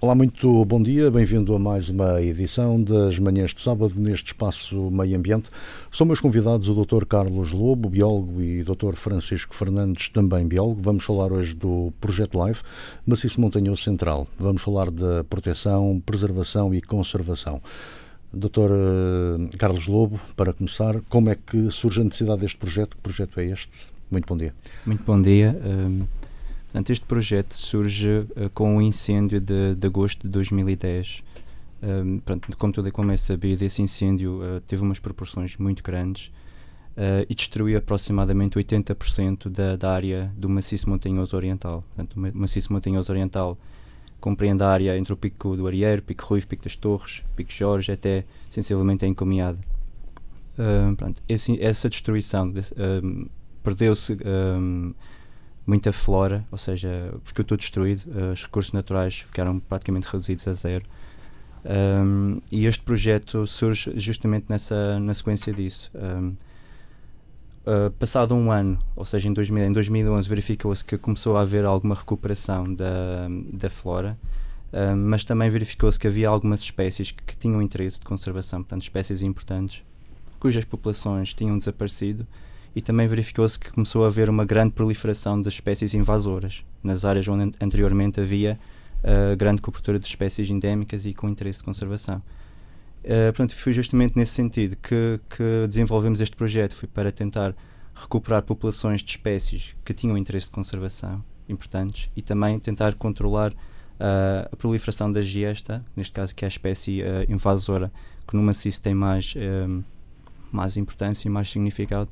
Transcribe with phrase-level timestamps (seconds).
[0.00, 4.92] Olá, muito bom dia, bem-vindo a mais uma edição das manhãs de sábado neste espaço
[4.92, 5.50] Meio Ambiente.
[5.90, 7.04] São meus convidados o Dr.
[7.04, 8.94] Carlos Lobo, biólogo, e o Dr.
[8.94, 10.80] Francisco Fernandes, também biólogo.
[10.80, 12.62] Vamos falar hoje do Projeto LIFE,
[13.04, 14.28] Maciço Montanhoso Central.
[14.38, 17.60] Vamos falar da proteção, preservação e conservação.
[18.32, 18.70] Dr.
[18.70, 22.94] Eh, Carlos Lobo, para começar, como é que surge a necessidade deste projeto?
[22.94, 23.72] Que projeto é este?
[24.08, 24.54] Muito bom dia.
[24.86, 25.60] Muito bom dia.
[25.64, 26.06] Um
[26.68, 31.24] Portanto, este projeto surge uh, com o um incêndio de, de agosto de 2010.
[31.82, 36.26] Um, pronto, como tudo como é sabido, esse incêndio uh, teve umas proporções muito grandes
[36.96, 41.82] uh, e destruiu aproximadamente 80% da, da, área do maciço montanhoso oriental.
[41.94, 43.56] Portanto, o maciço montanhoso oriental
[44.20, 47.92] compreende a área entre o Pico do Arieiro, Pico Ruivo, Pico das Torres, Pico Jorge,
[47.92, 49.58] até sensivelmente a Encomiada.
[50.58, 52.52] Uh, pronto, esse, essa destruição
[53.62, 54.18] perdeu-se
[55.68, 60.54] muita flora, ou seja, ficou tudo destruído, uh, os recursos naturais ficaram praticamente reduzidos a
[60.54, 60.84] zero.
[61.64, 65.90] Um, e este projeto surge justamente nessa, na sequência disso.
[65.94, 66.28] Um,
[67.66, 71.66] uh, passado um ano, ou seja, em, 2000, em 2011, verificou-se que começou a haver
[71.66, 74.18] alguma recuperação da, da flora,
[74.72, 78.82] uh, mas também verificou-se que havia algumas espécies que, que, tinham interesse de conservação, portanto,
[78.82, 79.84] espécies importantes,
[80.40, 82.26] cujas populações tinham desaparecido
[82.74, 86.64] e também verificou-se que começou a haver uma grande proliferação de espécies invasoras.
[86.82, 88.58] Nas áreas onde anteriormente havia
[89.02, 92.22] uh, grande cobertura de espécies endémicas e com interesse de conservação.
[93.04, 97.54] Uh, portanto, foi justamente nesse sentido que, que desenvolvemos este projeto, foi para tentar
[97.94, 104.48] recuperar populações de espécies que tinham interesse de conservação importantes e também tentar controlar uh,
[104.52, 107.90] a proliferação da giesta, neste caso que é a espécie uh, invasora,
[108.26, 109.34] que no maciço tem mais,
[110.52, 112.10] mais importância e mais significado,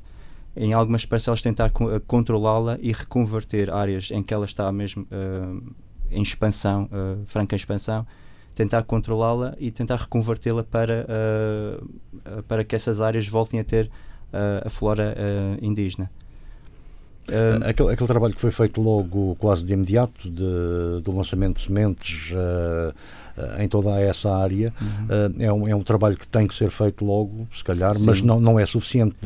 [0.57, 5.73] em algumas parcelas tentar uh, controlá-la e reconverter áreas em que ela está mesmo uh,
[6.09, 8.05] em expansão, uh, franca expansão,
[8.55, 11.05] tentar controlá-la e tentar reconvertê-la para,
[12.47, 13.87] para que essas áreas voltem a ter
[14.65, 15.15] a flora
[15.61, 16.09] indígena.
[17.29, 21.63] Uh, aquele, aquele, trabalho que foi feito logo quase de imediato de, do lançamento de
[21.63, 22.93] sementes uh,
[23.37, 25.35] uh, em toda essa área uhum.
[25.37, 28.05] é, um, é um trabalho que tem que ser feito logo, se calhar, Sim.
[28.05, 29.17] mas não, não é suficiente,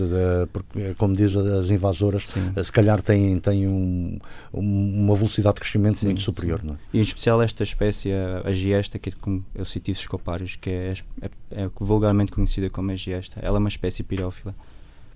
[0.51, 2.51] porque, como diz as invasoras, Sim.
[2.63, 4.17] se calhar têm, têm um,
[4.51, 6.59] uma velocidade de crescimento Sim, muito superior.
[6.63, 6.77] Não é?
[6.91, 8.11] E em especial esta espécie,
[8.43, 12.89] a giesta, que é como eu cito escopários, que é, é, é vulgarmente conhecida como
[12.91, 14.55] a giesta, ela é uma espécie pirófila.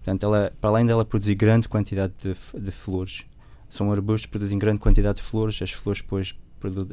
[0.05, 3.25] Portanto, ela, para além dela produzir grande quantidade de, de flores,
[3.67, 6.35] são arbustos que produzem grande quantidade de flores, as flores depois,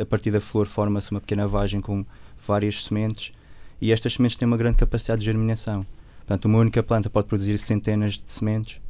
[0.01, 2.07] a partir da flor forma-se uma pequena vagem com
[2.41, 3.31] várias sementes
[3.83, 5.85] e estas sementes têm uma grande capacidade de germinação.
[6.21, 8.81] Portanto, uma única planta pode produzir centenas de sementes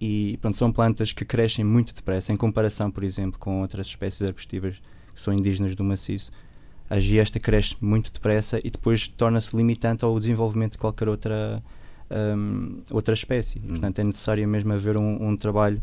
[0.00, 4.22] e pronto, são plantas que crescem muito depressa em comparação, por exemplo, com outras espécies
[4.22, 4.80] arbustivas
[5.14, 6.32] que são indígenas do maciço.
[6.88, 11.62] A giesta cresce muito depressa e depois torna-se limitante ao desenvolvimento de qualquer outra
[12.10, 13.58] um, outra espécie.
[13.58, 13.68] Hum.
[13.68, 15.80] Portanto, é necessário mesmo haver um, um trabalho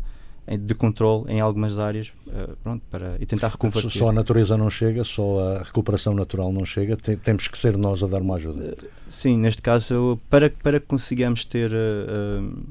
[0.56, 3.90] de controle em algumas áreas uh, pronto, para, e tentar reconverter.
[3.90, 7.76] Só a natureza não chega, só a recuperação natural não chega, tem, temos que ser
[7.76, 8.74] nós a dar uma ajuda.
[8.82, 12.62] Uh, sim, neste caso, para, para que consigamos ter uh,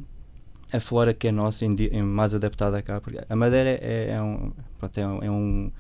[0.74, 4.22] a flora que é nossa, em, em, mais adaptada cá, porque a Madeira é, é,
[4.22, 5.72] um, pronto, é, um, é, um,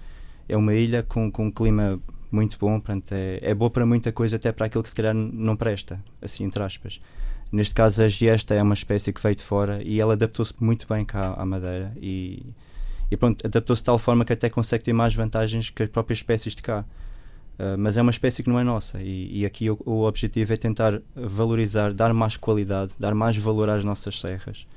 [0.49, 1.99] é uma ilha com, com um clima
[2.31, 5.15] muito bom, pronto, é, é boa para muita coisa, até para aquilo que se calhar
[5.15, 6.99] não presta, assim, entre aspas.
[7.51, 10.85] Neste caso, a giesta é uma espécie que veio de fora e ela adaptou-se muito
[10.87, 12.45] bem cá à Madeira e,
[13.09, 16.19] e pronto, adaptou-se de tal forma que até consegue ter mais vantagens que as próprias
[16.19, 16.83] espécies de cá.
[17.57, 20.53] Uh, mas é uma espécie que não é nossa e, e aqui o, o, objetivo
[20.53, 24.67] é tentar valorizar, dar mais qualidade, dar mais valor às nossas serras,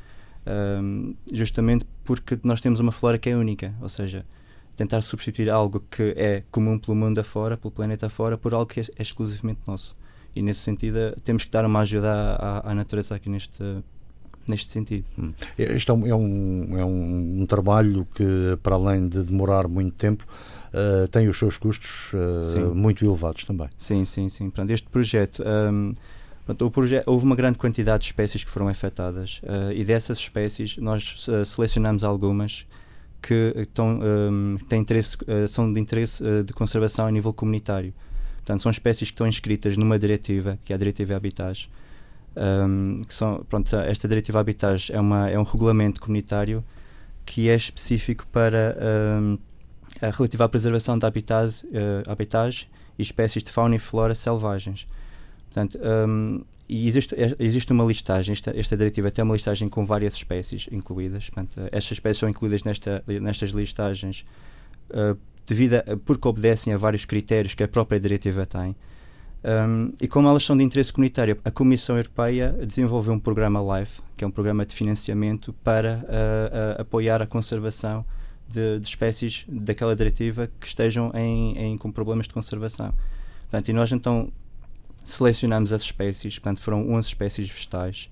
[0.47, 4.25] uh, justamente porque nós temos uma flora que é única, ou seja,
[4.77, 8.81] tentar substituir algo que é comum pelo mundo afora, pelo planeta afora, por algo que
[8.81, 9.95] é exclusivamente nosso
[10.35, 13.63] e nesse sentido temos que dar uma ajuda à, à natureza aqui neste
[14.51, 15.05] neste sentido.
[15.19, 15.33] Hum.
[15.57, 20.27] Este é um, é, um, é um, trabalho que, para além de demorar muito tempo,
[20.75, 23.69] uh, tem os seus custos uh, muito elevados também.
[23.79, 24.51] Sim, sim, sim.
[24.51, 25.95] Pronto, este projeto, um,
[26.45, 30.19] pronto, o projeto, houve uma grande quantidade de espécies que foram afetadas uh, e dessas
[30.19, 32.67] espécies nós selecionamos algumas
[33.23, 35.17] que estão, um, têm interesse,
[35.49, 37.93] são de interesse de conservação a nível comunitário.
[38.51, 41.69] Portanto, são espécies que estão inscritas numa diretiva, que é a Diretiva Habitats.
[42.37, 44.97] Um, que são, pronto, esta Diretiva Habitats é,
[45.33, 46.65] é um regulamento comunitário
[47.25, 48.77] que é específico para
[49.23, 49.39] um,
[50.03, 52.67] a relativa à preservação de habitats, uh, habitats
[52.99, 54.85] e espécies de fauna e flora selvagens.
[55.45, 60.15] Portanto, um, e existe, existe uma listagem, esta, esta diretiva tem uma listagem com várias
[60.15, 61.31] espécies incluídas.
[61.31, 64.25] Portanto, estas espécies são incluídas nesta, nestas listagens
[64.91, 65.17] uh,
[65.51, 68.77] devido a, porque obedecem a vários critérios que a própria diretiva tem.
[69.43, 74.01] Um, e como elas são de interesse comunitário, a Comissão Europeia desenvolveu um programa LIFE,
[74.17, 78.05] que é um programa de financiamento para uh, uh, apoiar a conservação
[78.47, 82.93] de, de, espécies daquela diretiva que estejam em, em, com problemas de conservação.
[83.41, 84.31] Portanto, e nós então
[85.03, 88.11] selecionamos as espécies, portanto, foram 11 espécies vegetais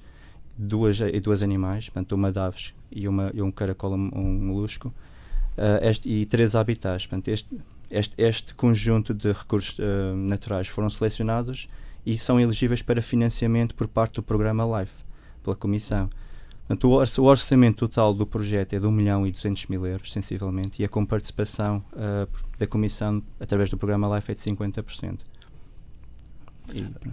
[0.57, 4.33] duas, e duas animais, portanto, uma de aves e, uma, e um caracol, um, um
[4.47, 4.93] molusco,
[5.83, 7.07] este, e três habitats.
[7.07, 7.57] Portanto, este,
[7.91, 11.69] este, este conjunto de recursos uh, naturais foram selecionados
[12.05, 15.05] e são elegíveis para financiamento por parte do programa LIFE,
[15.43, 16.09] pela Comissão.
[16.67, 20.83] Portanto, o orçamento total do projeto é de 1 milhão e 200 mil euros, sensivelmente,
[20.83, 22.29] e a comparticipação uh,
[22.59, 25.21] da Comissão através do programa LIFE é de 50%.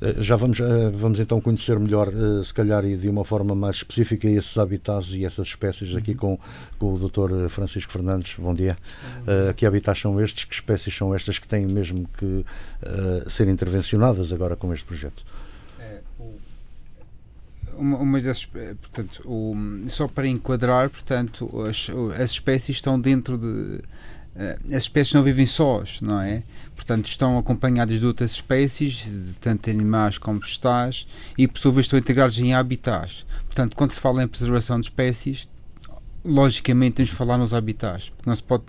[0.01, 3.55] Eh, já vamos, eh, vamos então conhecer melhor, eh, se calhar, e de uma forma
[3.55, 6.17] mais específica, esses habitats e essas espécies aqui uhum.
[6.17, 6.39] com,
[6.77, 7.47] com o Dr.
[7.49, 8.35] Francisco Fernandes.
[8.37, 8.75] Bom dia.
[9.21, 10.45] Uh, que habitats são estes?
[10.45, 15.23] Que espécies são estas que têm mesmo que uh, ser intervencionadas agora com este projeto?
[15.79, 16.01] É,
[17.77, 19.55] uma, uma dessas, portanto, o,
[19.87, 23.81] só para enquadrar, portanto, as, as espécies estão dentro de
[24.67, 26.43] as espécies não vivem sós, não é?
[26.75, 29.09] Portanto, estão acompanhadas de outras espécies,
[29.39, 33.25] tanto animais como vegetais, e por sua vez estão integrados em habitats.
[33.45, 35.49] Portanto, quando se fala em preservação de espécies,
[36.25, 38.63] logicamente temos de falar nos habitats, porque não se pode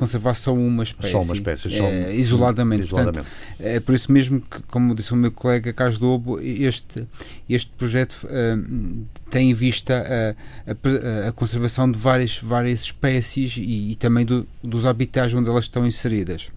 [0.00, 1.12] conservar só uma espécie.
[1.12, 2.86] Só uma espécie, é, isoladamente.
[2.86, 3.18] isoladamente.
[3.18, 3.26] Portanto,
[3.60, 7.06] é por isso mesmo que, como disse o meu colega Carlos Lobo, este,
[7.46, 10.34] este projeto uh, tem em vista
[10.66, 15.50] a, a, a, conservação de várias, várias espécies e, e também do, dos habitats onde
[15.50, 16.50] elas estão inseridas.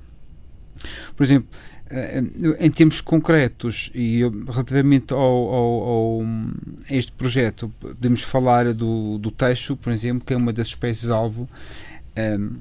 [1.13, 1.49] Por exemplo,
[1.89, 2.23] eh,
[2.61, 6.21] em termos concretos e relativamente ao, ao, ao,
[6.89, 11.49] a este projeto, podemos falar do, do teixo, por exemplo, que é uma das espécies-alvo.
[12.17, 12.51] Um,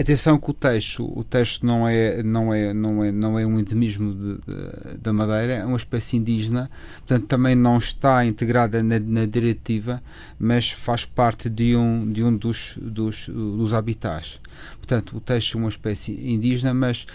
[0.00, 3.58] atenção que o teixo, o teixo não é, não é, não é, não é um
[3.58, 8.98] endemismo de, de, da Madeira, é uma espécie indígena, portanto também não está integrada na,
[8.98, 10.02] na diretiva,
[10.38, 14.40] mas faz parte de um, de um dos, dos, dos habitats.
[14.76, 17.06] Portanto, o teixo é uma espécie indígena, mas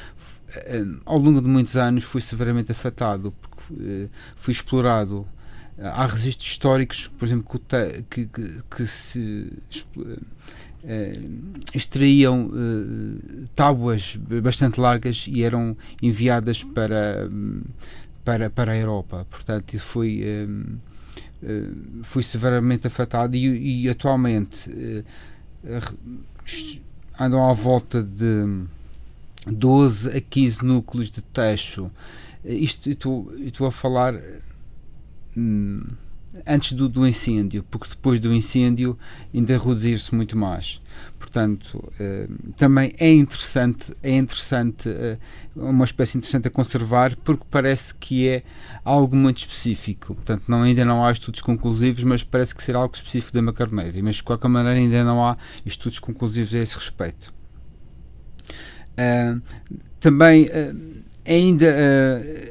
[0.55, 5.27] eh, ao longo de muitos anos fui severamente afetado, porque uh, fui explorado.
[5.79, 7.61] Há registros históricos, por exemplo,
[8.09, 9.51] que, que, que se
[9.97, 10.17] uh,
[11.73, 17.29] extraíam uh, tábuas bastante largas e eram enviadas para,
[18.23, 19.25] para, para a Europa.
[19.29, 20.23] Portanto, isso foi,
[22.03, 24.69] fui severamente afetado e, e atualmente
[27.19, 28.65] andam à volta de
[29.45, 31.91] 12 a 15 núcleos de texto.
[32.43, 34.19] Isto estou a falar
[35.35, 35.83] hum,
[36.45, 38.97] antes do, do, incêndio, porque depois do incêndio
[39.33, 40.81] ainda reduzir-se muito mais.
[41.19, 45.17] Portanto, eh, também é interessante, é interessante, eh,
[45.55, 48.43] uma espécie interessante a conservar, porque parece que é
[48.83, 50.15] algo muito específico.
[50.15, 54.01] Portanto, não, ainda não há estudos conclusivos, mas parece que será algo específico da macarnésia.
[54.03, 57.33] Mas, de qualquer maneira, ainda não há estudos conclusivos a esse respeito.
[58.91, 59.41] Uh,
[59.99, 62.50] também uh, ainda uh,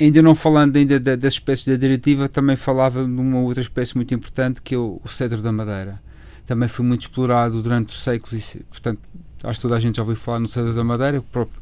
[0.00, 3.94] ainda não falando ainda da, das espécies da diretiva também falava de uma outra espécie
[3.96, 6.00] muito importante que é o, o cedro da madeira
[6.46, 9.00] também foi muito explorado durante os séculos e portanto
[9.42, 11.60] acho que toda a gente já ouviu falar no cedro da madeira o próprio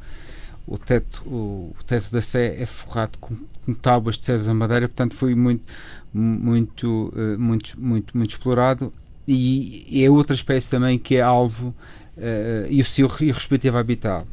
[0.66, 4.54] o teto o, o teto da sé é forrado com, com tábuas de cedro da
[4.54, 5.64] madeira portanto foi muito
[6.12, 8.92] muito muito muito muito explorado
[9.26, 11.74] e, e é outra espécie também que é alvo
[12.16, 14.24] uh, e o seu respectivo habitat.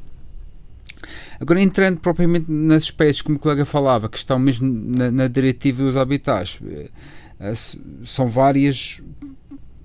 [1.39, 4.67] Agora, entrando propriamente nas espécies, como o colega falava, que estão mesmo
[4.97, 9.01] na, na diretiva dos habitats, uh, são várias,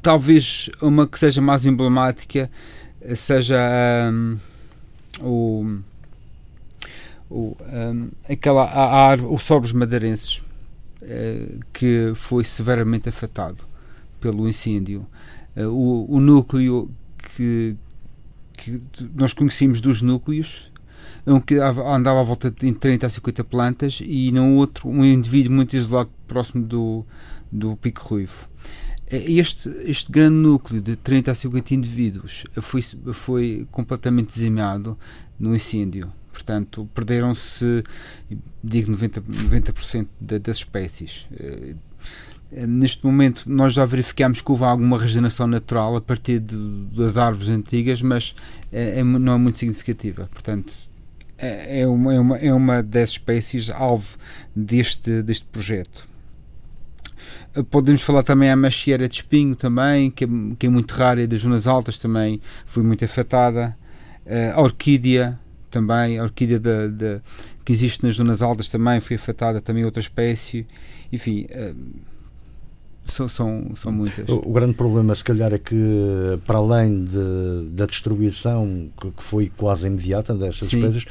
[0.00, 2.50] talvez uma que seja mais emblemática
[3.14, 3.58] seja
[4.12, 4.38] um,
[5.20, 5.78] o,
[7.30, 10.42] o, um, aquela a, a, os sobres madeirenses
[11.02, 13.64] uh, que foi severamente afetado
[14.20, 15.06] pelo incêndio.
[15.56, 16.90] Uh, o, o núcleo
[17.36, 17.76] que,
[18.56, 18.82] que
[19.14, 20.67] nós conhecíamos dos núcleos,
[21.28, 25.52] um que andava à volta de 30 a 50 plantas e no outro um indivíduo
[25.52, 27.04] muito isolado próximo do,
[27.50, 28.48] do Pico Ruivo.
[29.10, 32.82] Este, este grande núcleo de 30 a 50 indivíduos foi,
[33.12, 34.98] foi completamente dizimado
[35.38, 36.12] no incêndio.
[36.30, 37.82] Portanto, perderam-se,
[38.62, 41.26] digo, 90%, 90 das espécies.
[41.32, 41.74] Eh,
[42.66, 46.56] neste momento nós já verificamos que houve alguma regeneração natural a partir de,
[46.94, 48.34] das árvores antigas, mas
[48.70, 50.28] é, é, não é muito significativa.
[50.32, 50.72] Portanto,
[51.38, 54.16] é, é, uma, é, uma, é uma das espécies alvo
[54.54, 56.06] deste, deste projeto.
[57.54, 60.28] Eh, podemos falar também a machieira de espinho também, que é,
[60.58, 63.76] que é muito rara e das zonas altas também foi muito afetada.
[64.54, 65.38] a orquídea
[65.70, 67.20] também, a orquídea de, de,
[67.64, 70.66] que existe nas zonas altas também foi afetada, também outra espécie,
[71.12, 71.46] enfim,
[73.08, 74.28] são, são, são muitas.
[74.28, 75.76] O, o, grande problema, se calhar, é que,
[76.46, 80.78] para além de, da destruição que, que, foi quase imediata destas Sim.
[80.78, 81.04] espécies,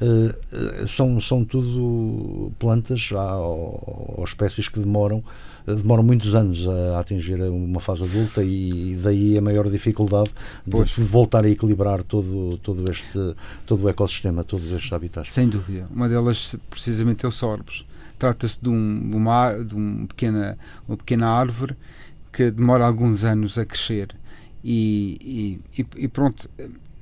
[0.00, 5.22] uh, são, são tudo plantas ou, ou espécies que demoram
[5.66, 10.30] demoram muitos anos a atingir uma fase adulta e daí a maior dificuldade
[10.66, 13.34] de, de voltar a equilibrar todo, todo, este,
[13.66, 15.32] todo o ecossistema, todos estes habitats.
[15.32, 15.86] Sem dúvida.
[15.94, 17.84] Uma delas, precisamente, é o sorbos.
[18.20, 21.74] Trata-se de, um, uma, de um pequena, uma pequena árvore
[22.30, 24.14] que demora alguns anos a crescer.
[24.62, 26.50] E, e, e pronto,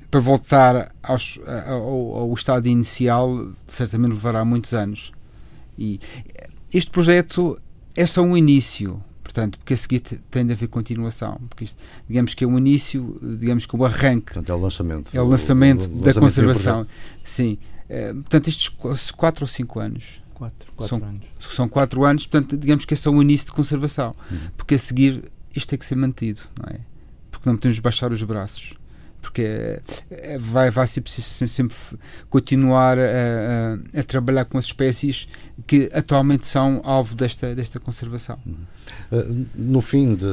[0.08, 5.12] para voltar aos, ao, ao, estado inicial, certamente levará muitos anos.
[5.76, 5.98] E
[6.72, 7.60] este projeto
[7.96, 9.98] é só um início, portanto, porque a seguir
[10.30, 13.84] tem de haver continuação, porque isto, digamos que é um início, digamos que o um
[13.84, 14.34] arranque.
[14.34, 15.10] Portanto, é o lançamento.
[15.14, 16.86] É o lançamento, o, o, o da lançamento conservação.
[17.24, 17.58] Sim.
[17.90, 21.24] Uh, portanto, estes quatro ou cinco anos Quatro, quatro são, anos.
[21.40, 24.14] São quatro anos, portanto, digamos que é só o início de conservação.
[24.30, 24.38] Uhum.
[24.56, 26.80] Porque a seguir isto tem que ser mantido, não é?
[27.30, 28.74] Porque não podemos baixar os braços.
[29.20, 31.76] Porque é, é, vai, vai ser preciso sempre
[32.30, 35.28] continuar a, a, a, trabalhar com as espécies
[35.66, 38.38] que atualmente são alvo desta, desta conservação.
[38.46, 38.54] Uhum.
[39.10, 40.24] Uh, no fim, de,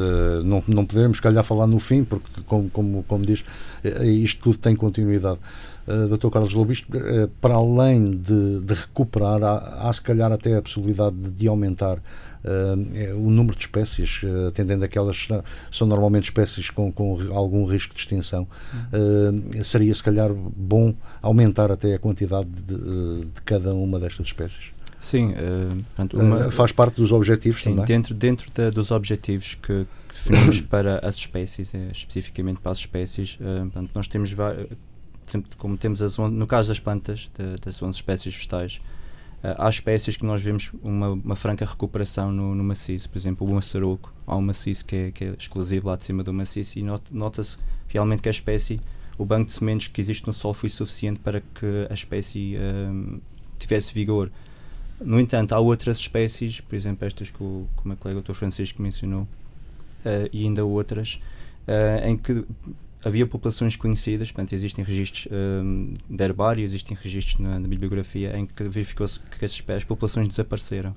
[0.44, 3.44] não, não podemos, calhar, falar no fim, porque, como, como, como diz,
[3.84, 5.40] eh, isto tudo tem continuidade.
[5.88, 6.30] Uh, Dr.
[6.30, 11.16] Carlos Lobisto, uh, para além de, de recuperar, há, há, se calhar até a possibilidade
[11.16, 16.72] de, de aumentar uh, o número de espécies, uh, atendendo aquelas que são normalmente espécies
[16.72, 18.48] com, com algum risco de extinção.
[19.64, 24.74] seria se calhar bom aumentar até a quantidade de, de cada uma destas espécies.
[25.00, 25.36] Sim,
[26.16, 27.86] uma, faz parte dos objetivos sim, também.
[27.86, 33.38] Dentro, dentro de, dos objetivos que, que definimos para as espécies, especificamente para as espécies,
[33.94, 34.34] nós temos
[35.58, 38.82] como temos as no caso das plantas, de, das 11 espécies vegetais,
[39.44, 43.48] uh, há espécies que nós vemos uma, uma franca recuperação no, no, maciço, por exemplo,
[43.48, 46.80] o maçaroco, há um maciço que é, que é exclusivo lá de cima do maciço
[46.80, 48.80] e nota-se realmente que a espécie,
[49.18, 53.20] o banco de sementes que existe no solo foi suficiente para que a espécie um,
[53.58, 54.32] tivesse vigor.
[55.00, 58.34] No entanto, há outras espécies, por exemplo, estas que o, o meu colega Dr.
[58.34, 59.24] Francisco mencionou,
[60.06, 61.20] uh, e ainda outras,
[61.68, 62.46] uh, em que
[63.06, 68.48] havia populações conhecidas, portanto, existem registros um, de herbário, existem registros na, na bibliografia em
[68.48, 70.92] que verificou-se que as, as populações desapareceram.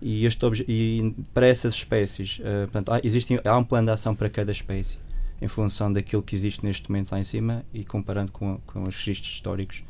[0.00, 4.14] E, este e para essas espécies, uh, portanto, há, existem, há um plano de ação
[4.14, 4.96] para cada espécie,
[5.42, 8.94] em função daquilo que existe neste momento lá em cima e comparando com, com os
[8.94, 9.82] registros históricos.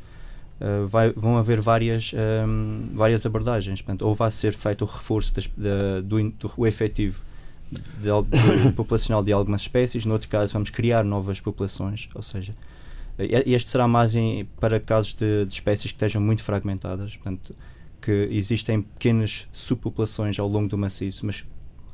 [0.59, 2.15] Uh, vai, vão haver várias,
[2.49, 6.67] um, várias abordagens, portanto, ou vai ser feito o reforço das, da, do, do, do
[6.67, 7.21] efetivo
[7.75, 12.53] de, de, populacional de algumas espécies, no outro caso vamos criar novas populações, ou seja,
[13.19, 17.55] este será mais em, para casos de, de, espécies que estejam muito fragmentadas, portanto,
[18.01, 21.45] que existem pequenas subpopulações ao longo do maciço, mas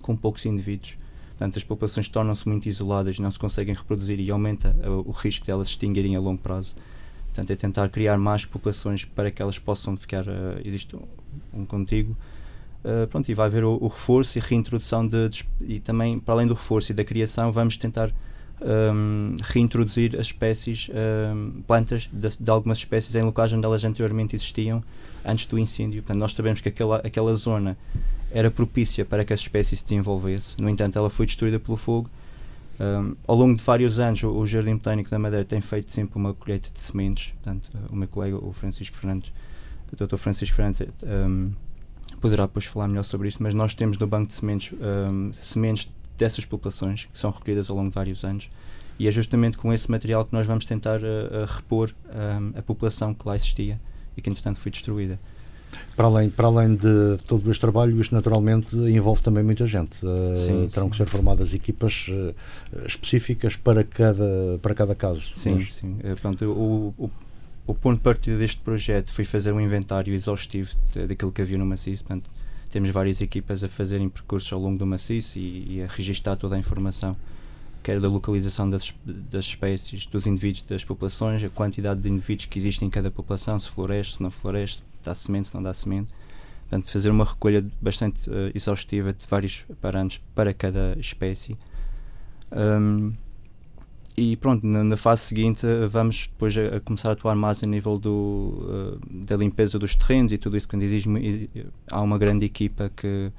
[0.00, 0.96] com poucos indivíduos.
[1.30, 5.44] Portanto, as populações tornam-se muito isoladas, não se conseguem reproduzir e aumenta o, o risco
[5.44, 6.74] de elas se extinguirem a longo prazo.
[7.26, 11.02] Portanto, é tentar criar mais populações para que elas possam ficar, uh, existe um,
[11.54, 12.16] um contigo,
[12.82, 16.32] Uh, pronto, e vai haver o, o, reforço e reintrodução de, de, e também para
[16.32, 18.10] além do reforço e da criação vamos tentar
[18.60, 24.36] um, reintroduzir as espécies um, plantas de, de, algumas espécies em locais onde elas anteriormente
[24.36, 24.82] existiam
[25.24, 26.02] antes do incêndio.
[26.02, 27.76] Portanto nós sabemos que aquela, aquela zona
[28.30, 30.56] era propícia para que as espécies se desenvolvesse.
[30.60, 32.08] No entanto ela foi destruída pelo fogo.
[32.78, 36.18] Um, ao longo de vários anos o, o, Jardim Botânico da Madeira tem feito sempre
[36.18, 37.32] uma colheita de sementes.
[37.42, 39.32] Portanto o meu colega o Francisco Fernandes
[39.92, 40.16] o Dr.
[40.16, 40.86] Francisco Fernandes
[42.20, 45.90] poderá depois falar melhor sobre isso, mas nós temos no banco de sementes um, sementes
[46.18, 48.50] dessas populações que são recolhidas ao longo de vários anos
[48.98, 52.62] e é justamente com esse material que nós vamos tentar uh, uh, repor um, a
[52.62, 53.80] população que lá existia
[54.16, 55.18] e que entretanto foi destruída.
[55.96, 60.04] Para além, para além de todo este trabalho, isto naturalmente envolve também muita gente.
[60.04, 60.90] Uh, sim, terão sim.
[60.90, 62.34] que ser formadas equipas uh,
[62.86, 65.22] específicas para cada, para cada caso.
[65.34, 65.74] Sim, mas...
[65.74, 65.96] sim.
[66.02, 67.10] Uh, pronto, o, o,
[67.66, 70.70] o ponto de partida deste projeto foi fazer um inventário exaustivo
[71.06, 72.04] daquilo que havia no maciço.
[72.04, 72.30] Portanto,
[72.70, 76.56] temos várias equipas a fazerem percursos ao longo do maciço e, e a registar toda
[76.56, 77.16] a informação,
[77.82, 82.58] quer da localização das, das espécies, dos indivíduos, das populações, a quantidade de indivíduos que
[82.58, 85.74] existem em cada população, se floresce, se não floresce, se dá semente, se não dá
[85.74, 86.12] semente.
[86.68, 91.58] Portanto, fazer uma recolha bastante uh, exaustiva de vários parâmetros para cada espécie.
[92.52, 93.12] Um,
[94.16, 97.62] e pronto, na, na, fase seguinte eh, vamos depois a, a, começar a atuar mais
[97.62, 101.08] a nível do, uh, da limpeza dos terrenos e tudo isso quando existe
[101.90, 103.30] há uma grande equipa que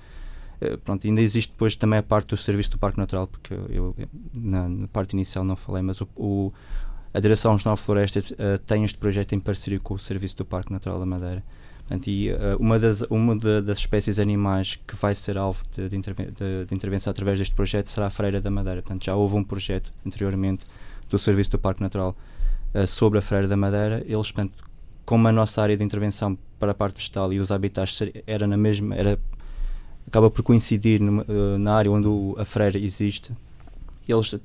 [0.86, 3.96] pronto, ainda existe depois também a parte do serviço do Parque Natural porque eu
[4.34, 6.54] na, na parte inicial não falei, mas o, o
[7.14, 10.46] a Direção Regional de Florestas uh, tem este projeto em parceria com o Serviço do
[10.46, 11.44] Parque Natural da Madeira.
[12.06, 15.98] E, uh, uma, das, uma de, das espécies animais que vai ser alvo de, de,
[16.00, 18.82] de, de, intervenção através deste projeto será a freira da Madeira.
[18.82, 20.66] Portanto, já houve um projeto anteriormente
[21.10, 22.16] do Serviço do Parque Natural
[22.74, 24.04] uh, sobre a freira da Madeira.
[24.08, 24.64] Eles, portanto,
[25.06, 28.58] como a nossa área de intervenção para a parte vegetal e os habitats era na
[28.58, 29.20] mesma, era,
[30.08, 31.26] acaba por coincidir numa,
[31.60, 33.34] na área onde o, a freira existe,
[34.08, 34.40] eles uh,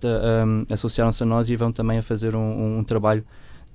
[0.47, 3.25] um, associaram-se a nós e vão também a fazer um, um trabalho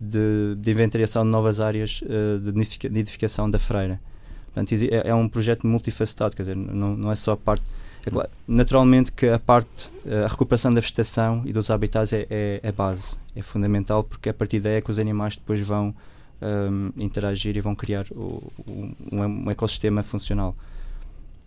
[0.01, 3.99] de, de, inventariação de novas áreas uh, de nidificação da freira.
[4.45, 7.63] Portanto, é, é, um projeto multifacetado, quer dizer, não, não é só a parte.
[8.03, 9.91] É claro, naturalmente que a parte,
[10.25, 14.33] a recuperação da vegetação e dos habitats é, é, é base, é fundamental, porque a
[14.33, 15.93] partir daí é que os animais depois vão
[16.41, 20.55] um, interagir e vão criar o, um, um, ecossistema funcional.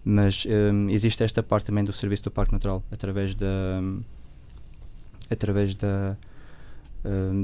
[0.05, 3.83] Mas um, existe esta parte também do serviço do Parque Natural, através da,
[5.29, 6.17] através da,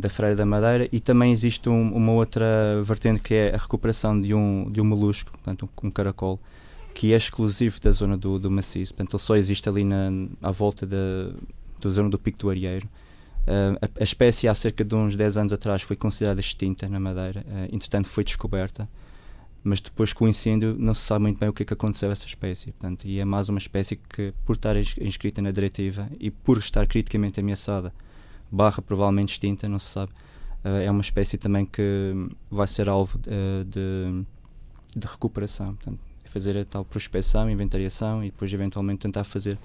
[0.00, 2.47] da Freira da Madeira e também existe um, uma outra
[2.83, 6.40] vertente que é a recuperação de um, de um molusco, portanto um, um caracol,
[6.95, 10.11] que é exclusivo da zona do, do maciço, portanto ele só existe ali na,
[10.43, 10.97] à volta da,
[11.81, 12.88] da zona do Pico do Arieiro.
[13.43, 17.00] Uh, a, a, espécie há cerca de uns 10 anos atrás foi considerada extinta na
[17.00, 18.88] Madeira, uh, entretanto foi descoberta
[19.62, 22.09] mas depois com o incêndio não se sabe muito bem o que é que aconteceu
[22.09, 22.73] a essa espécie.
[22.73, 26.87] Portanto, e é mais uma espécie que, por estar inscrita na diretiva e por estar
[26.87, 27.93] criticamente ameaçada,
[28.50, 30.12] barra provavelmente extinta, não se sabe,
[30.64, 32.14] uh, é uma espécie também que
[32.50, 34.25] vai ser alvo uh, de,
[34.97, 35.75] de recuperação.
[35.75, 39.59] Portanto, fazer a tal prospecção, inventariação e depois eventualmente tentar fazer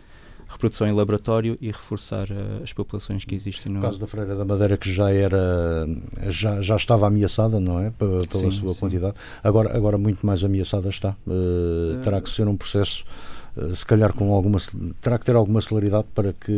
[0.48, 3.80] reprodução em laboratório e reforçar uh, as populações que existem no.
[3.80, 5.88] No caso da Freira da Madeira, que já era
[6.28, 7.90] já, já estava ameaçada, não é?
[7.90, 8.80] P pela sim, sua sim.
[8.80, 9.16] quantidade.
[9.44, 11.16] Agora, agora muito mais ameaçada está.
[11.26, 13.04] Uh, terá que ser um processo.
[13.56, 14.60] Uh, se calhar com alguma
[15.00, 16.52] terá que ter alguma celeridade para que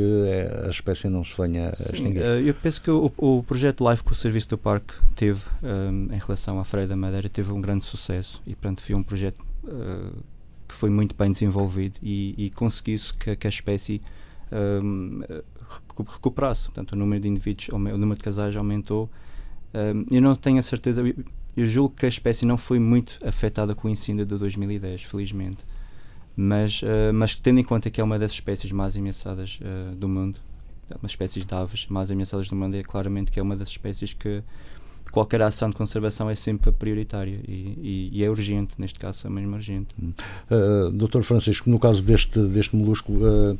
[0.66, 2.22] a espécie não se venha a extinguir.
[2.22, 6.18] eu penso que o, o projeto LIFE que o Serviço do Parque teve um, em
[6.18, 9.46] relação à Freira da Madeira teve um grande sucesso e portanto foi um projeto
[10.68, 14.02] que foi muito bem desenvolvido e, e conseguiu-se que, que, a espécie
[14.52, 15.22] um,
[16.06, 16.66] recuperasse.
[16.66, 19.10] Portanto, o número de indivíduos, o número de casais aumentou.
[19.74, 21.02] Um, eu não tenho a certeza,
[21.56, 25.66] eu julgo que a espécie não foi muito afetada com o incêndio de 2010, felizmente.
[26.40, 30.08] Mas, uh, mas tendo em conta que é uma das espécies mais ameaçadas uh, do
[30.08, 30.40] mundo,
[31.02, 34.14] uma espécies de aves mais ameaçadas do mundo, é claramente que é uma das espécies
[34.14, 34.44] que
[35.12, 39.30] qualquer ação de conservação é sempre prioritária e, e, e é urgente, neste caso é
[39.30, 39.88] mesmo urgente.
[40.00, 40.98] Uh, hum.
[40.98, 41.22] Dr.
[41.22, 43.58] Francisco, no caso deste, deste molusco, uh,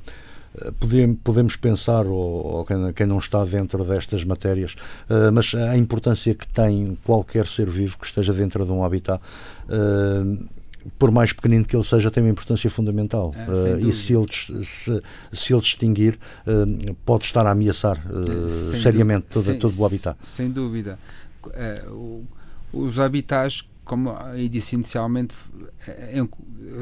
[1.24, 4.76] podemos, pensar, ou, ou quem, não está dentro destas matérias,
[5.10, 9.22] uh, mas a importância que tem qualquer ser vivo que esteja dentro de um habitat
[10.98, 13.30] por mais pequenino que ele seja, tem uma importância fundamental.
[13.30, 14.28] uh, e se ele,
[14.64, 19.86] se, se ele extinguir, uh, pode estar a ameaçar uh, seriamente todo, sem, todo o
[19.86, 20.18] habitat.
[20.22, 21.00] Sem dúvida.
[21.54, 21.86] É,
[22.74, 25.36] os habitats, como eu disse inicialmente,
[25.88, 26.22] é,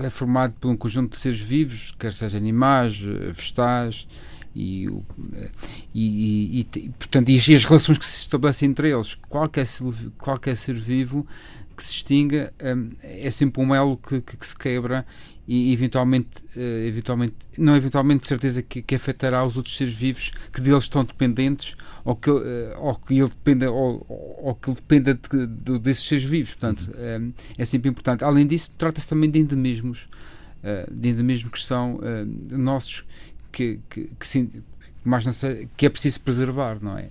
[0.04, 4.08] é, formado por um conjunto de seres vivos, quer sejam animais, vegetais,
[4.56, 4.88] e,
[5.94, 9.16] e, e, e, portanto, e as relações que se estabelecem entre eles.
[9.28, 9.68] Qualquer,
[10.18, 11.28] qualquer ser vivo
[11.76, 15.06] que se extinga um, é sempre um elo que, que, que se quebra
[15.48, 20.32] e eventualmente, uh, eventualmente não eventualmente de certeza que, que afetará os outros seres vivos
[20.52, 22.44] que deles estão dependentes ou que, uh,
[22.80, 24.06] ou que ele dependa ou,
[24.42, 26.56] ou que dependa de, de, desses seres vivos.
[26.56, 27.34] Portanto uhum.
[27.58, 28.24] é, é sempre importante.
[28.24, 30.10] Além disso trata-se também de endemismos
[30.64, 32.00] uh, de endemismos que são
[32.52, 33.06] nossos
[33.52, 34.50] que, que, que,
[35.04, 37.10] mais não sei, que é preciso preservar não é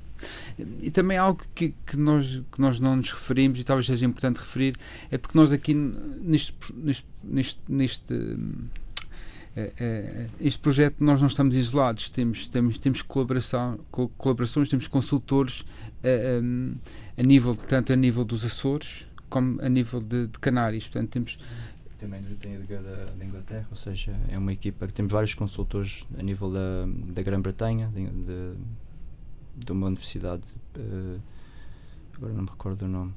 [0.81, 4.39] e também algo que, que, nós, que nós não nos referimos e talvez seja importante
[4.39, 4.77] referir
[5.11, 8.15] é porque nós aqui neste, neste, neste, neste
[9.57, 13.79] é, é, este projeto nós não estamos isolados, temos, temos, temos colaboração,
[14.19, 15.65] colaborações, temos consultores
[16.03, 20.89] a, a, a nível, tanto a nível dos Açores como a nível de, de Canários.
[20.89, 21.39] Portanto, temos
[21.99, 26.05] também tem a da, da Inglaterra, ou seja, é uma equipa que temos vários consultores
[26.19, 27.91] a nível da, da Grã-Bretanha,
[29.57, 30.43] de uma universidade,
[30.77, 31.21] uh,
[32.17, 33.13] agora não me recordo o nome.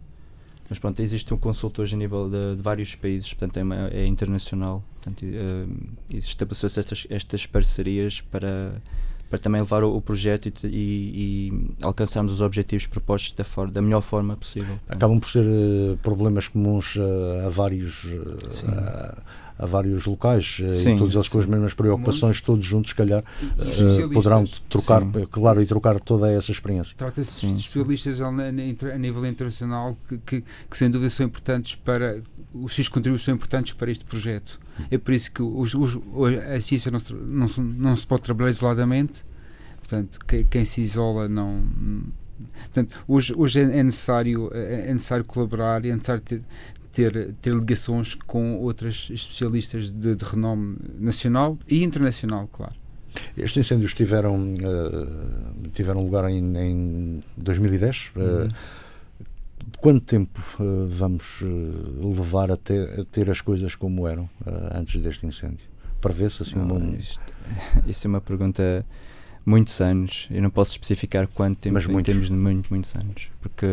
[0.70, 4.06] Mas pronto, existe um consultor a nível de, de vários países, portanto é, uma, é
[4.06, 4.84] internacional.
[4.96, 8.82] Portanto, uh, estabeleceu-se estas, estas parcerias para,
[9.30, 13.72] para também levar o, o projeto e, e, e, alcançarmos os objetivos propostos da, for,
[13.72, 14.78] da melhor forma possível.
[14.90, 16.98] Acabam por ser uh, problemas comuns
[17.46, 18.06] a vários
[19.58, 20.96] a vários locais eh, Sim.
[20.96, 25.28] e todos eles com as mesmas preocupações, todos juntos, se calhar, uh, poderão trocar, Sim.
[25.32, 26.96] claro, e trocar toda essa experiência.
[26.96, 32.22] Trata-se de especialistas a, a nível internacional que, que, que, sem dúvida, são importantes para.
[32.54, 34.60] Os seus contributos são importantes para este projeto.
[34.90, 35.98] É por isso que os, os,
[36.56, 39.26] a ciência não se, não, se, não se pode trabalhar isoladamente.
[39.80, 41.64] Portanto, quem, quem se isola não
[42.56, 46.42] Portanto, hoje, hoje é, necessário, é necessário colaborar, é necessário ter,
[46.98, 52.76] ter, ter ligações com outras especialistas de, de renome nacional e internacional, claro.
[53.38, 58.12] Estes incêndios tiveram, uh, tiveram lugar em, em 2010.
[58.16, 58.48] Uhum.
[58.48, 58.48] Uh,
[59.80, 61.44] quanto tempo uh, vamos
[62.04, 64.28] levar até a ter as coisas como eram
[64.74, 65.66] antes deste incêndio?
[66.02, 66.58] Para ver se assim.
[66.58, 66.96] Não, um...
[66.96, 67.22] isto,
[67.86, 68.84] isso é uma pergunta.
[69.46, 70.28] Muitos anos.
[70.30, 72.10] Eu não posso especificar quanto tempo, Mas muitos.
[72.10, 73.30] em termos de muito, muitos anos.
[73.40, 73.66] Porque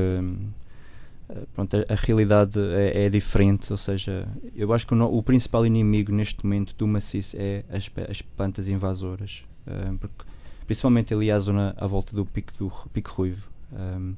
[1.54, 5.66] pronto, a, a realidade é, é, diferente, ou seja, eu acho que o, o, principal
[5.66, 10.24] inimigo neste momento do maciço é as, as plantas invasoras, uh, porque,
[10.66, 13.48] principalmente ali à zona à volta do Pico, do, pico Ruivo.
[13.72, 14.14] Um,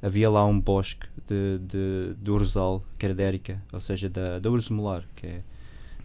[0.00, 4.50] havia lá um bosque de, de, de urzal, que era dérica, ou seja, da, da
[4.50, 5.42] urso molar, que é,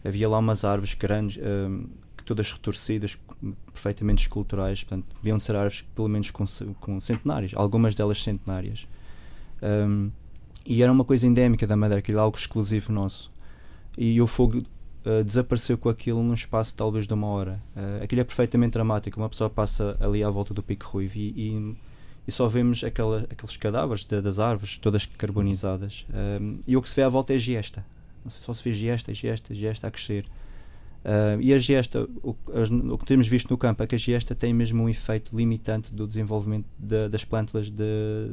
[0.04, 1.88] havia lá umas árvores grandes, um,
[2.26, 3.18] todas retorcidas,
[3.72, 6.46] perfeitamente esculturais, portanto, deviam ser árvores pelo menos com,
[6.80, 8.88] com centenárias, algumas delas centenárias.
[9.62, 10.12] Um,
[10.66, 13.32] e era uma coisa endémica da Madeira, aquilo algo exclusivo nosso.
[13.98, 17.60] E o fogo uh, desapareceu com aquilo num espaço talvez de uma hora.
[17.76, 19.20] Uh, aquilo é perfeitamente dramático.
[19.20, 21.76] Uma pessoa passa ali à volta do Pico Ruivo e, e,
[22.28, 26.06] e só vemos aquela, aqueles cadáveres de, das árvores, todas carbonizadas.
[26.42, 27.86] Um, e o que se vê à volta é giesta.
[28.30, 30.26] Só se vê giesta, giesta, giesta a crescer.
[31.04, 32.34] Uh, e a gesta, o,
[32.92, 35.94] o, que temos visto no campo é que a gesta tem mesmo um efeito limitante
[35.94, 37.84] do desenvolvimento de, das plantas de,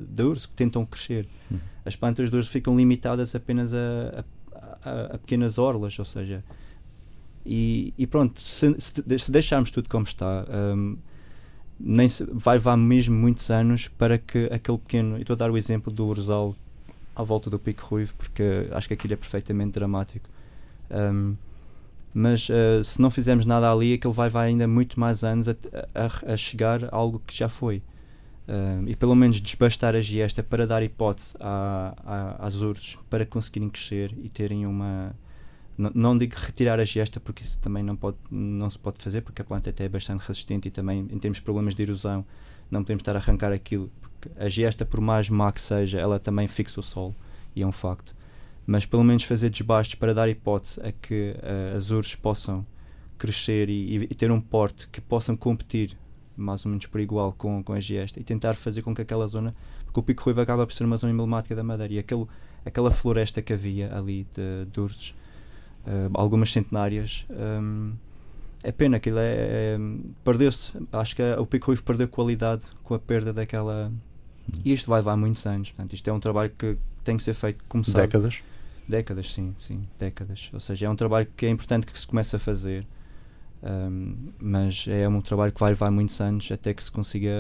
[0.09, 1.27] de urso que tentam crescer.
[1.51, 1.59] Hum.
[1.85, 4.25] As plantas de urso ficam limitadas apenas a,
[4.85, 6.45] a, a pequenas orlas, ou seja,
[7.45, 10.97] e, e pronto, se, se, deixarmos tudo como está, um,
[11.79, 15.19] nem se, vai levar mesmo muitos anos para que aquele pequeno.
[15.19, 16.55] E estou a dar o exemplo do urzal
[17.17, 20.29] à volta do Pico Ruivo, porque acho que aquilo é perfeitamente dramático.
[20.91, 21.35] Um,
[22.13, 25.55] mas uh, se não fizermos nada ali, aquilo vai levar ainda muito mais anos a,
[25.95, 27.83] a, a chegar a algo que já foi.
[28.49, 33.25] Uh, e pelo menos desbastar a giesta para dar hipótese a, a, às ursos para
[33.25, 35.15] conseguirem crescer e terem uma.
[35.79, 39.21] Não, não digo retirar a giesta, porque isso também não, pode, não se pode fazer,
[39.21, 42.25] porque a planta até é bastante resistente e também, em termos de problemas de erosão,
[42.71, 46.19] não podemos estar a arrancar aquilo, porque a giesta, por mais má que seja, ela
[46.19, 47.15] também fixa o solo,
[47.55, 48.15] e é um facto
[48.67, 52.67] mas pelo menos fazer desbastos para dar hipótese a que uh, as URSS possam
[53.19, 55.97] crescer e, e, ter um porte que possam competir
[56.37, 59.27] mais ou menos por igual com, com a Giesta e tentar fazer com que aquela
[59.27, 62.27] zona, porque o Pico Ruivo acaba por ser uma zona emblemática da Madeira e aquele,
[62.65, 67.93] aquela floresta que havia ali de, de uh, algumas centenárias, um,
[68.63, 69.79] é pena que ele é, é
[70.25, 70.73] perdeu-se.
[70.93, 73.91] Acho que o Pico Ruivo perdeu qualidade com a perda daquela.
[74.65, 75.71] E isto vai levar muitos anos.
[75.71, 78.03] Portanto, isto é um trabalho que tem que ser feito, começar.
[78.03, 78.43] Décadas?
[78.91, 80.51] Décadas, sim, sim, décadas.
[80.53, 82.85] Ou seja, é um trabalho que é importante que se comece a fazer,
[83.63, 87.31] um, mas é um trabalho que vai levar muitos anos até que se consiga.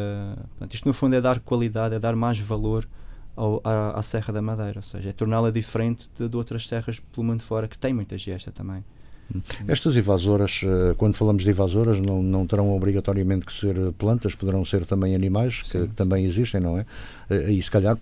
[0.50, 2.88] Portanto, isto no fundo é dar qualidade, é dar mais valor
[3.34, 7.00] ao, à, à Serra da Madeira, ou seja, é torná-la diferente de, de, outras serras
[7.00, 8.84] pelo mundo fora que tem muita gesta também.
[9.68, 14.64] Estas invasoras, eh, quando falamos de invasoras, não, não terão obrigatoriamente que ser plantas, poderão
[14.64, 16.84] ser também animais, que, que também existem, não é?
[17.30, 17.96] Eh, e se calhar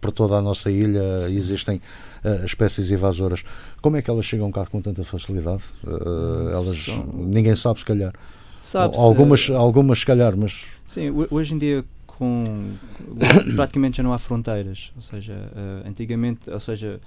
[0.00, 1.36] por toda a nossa ilha Sim.
[1.36, 1.80] existem
[2.24, 3.44] uh, espécies invasoras.
[3.80, 5.62] Como é que elas chegam cá com tanta facilidade?
[5.84, 8.12] Uh, elas, ninguém sabe, se calhar.
[8.60, 10.64] Sabe algumas, algumas, se calhar, mas.
[10.84, 12.74] Sim, hoje em dia com
[13.56, 17.00] praticamente já não há fronteiras, ou seja, uh, antigamente, ou seja,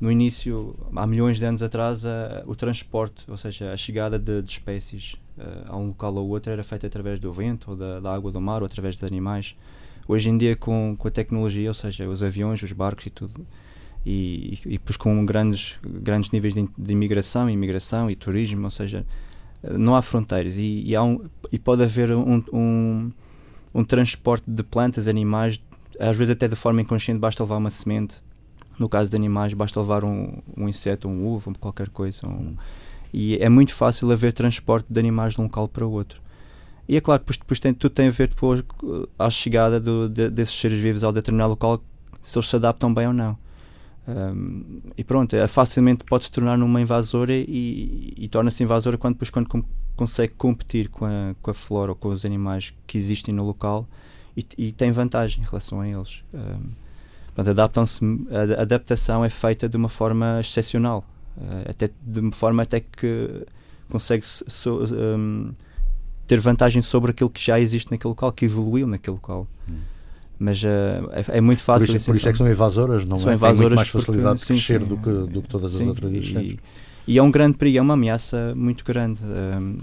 [0.00, 2.08] no início, há milhões de anos atrás, uh,
[2.46, 6.50] o transporte, ou seja, a chegada de, de espécies uh, a um local ou outro
[6.50, 9.54] era feita através do vento, ou da, da, água do mar, ou através de animais.
[10.08, 13.46] Hoje em dia, com, com a tecnologia, ou seja, os aviões, os barcos e tudo,
[14.04, 19.06] e, e, depois com grandes, grandes níveis de, de imigração, imigração e turismo, ou seja,
[19.62, 23.10] não há fronteiras e, e, há um, e pode haver um, um,
[23.74, 25.60] um transporte de plantas, animais,
[25.98, 28.22] às vezes até de forma inconsciente, basta levar uma semente
[28.78, 32.26] no caso de animais, basta levar um, um inseto, um uva, qualquer coisa.
[32.26, 32.56] Um,
[33.12, 36.20] e é muito fácil haver transporte de animais de um local para outro.
[36.88, 38.62] E é claro depois, depois tem, tudo tem a ver depois
[39.18, 41.82] à chegada do, de, desses seres vivos ao determinado local,
[42.20, 43.38] se eles se adaptam bem ou não.
[44.06, 49.14] Um, e pronto, é, facilmente pode se tornar uma invasora e, e torna-se invasora quando,
[49.14, 49.64] depois, quando com,
[49.96, 53.88] consegue competir com a, com a flora ou com os animais que existem no local
[54.36, 56.22] e, e tem vantagem em relação a eles.
[56.34, 56.84] Um,
[57.34, 61.04] Portanto, adaptam-se, a adaptação é feita de uma forma excepcional,
[61.36, 63.44] uh, até de uma forma até que
[63.90, 65.52] consegue so, um,
[66.28, 69.48] ter vantagem sobre aquilo que já existe naquele local, que evoluiu naquele local.
[69.68, 69.80] Hum.
[70.44, 70.66] Mas uh,
[71.12, 71.86] é, é, muito fácil.
[71.86, 73.34] Por isso, por isso é que são invasoras, não são é?
[73.34, 75.82] Invasoras Tem muito mais facilidade porque, de crescer sim, do, que, do que todas sim,
[75.82, 76.58] as outras e,
[77.06, 79.20] e, é um grande perigo, é uma ameaça muito grande.
[79.22, 79.76] Um,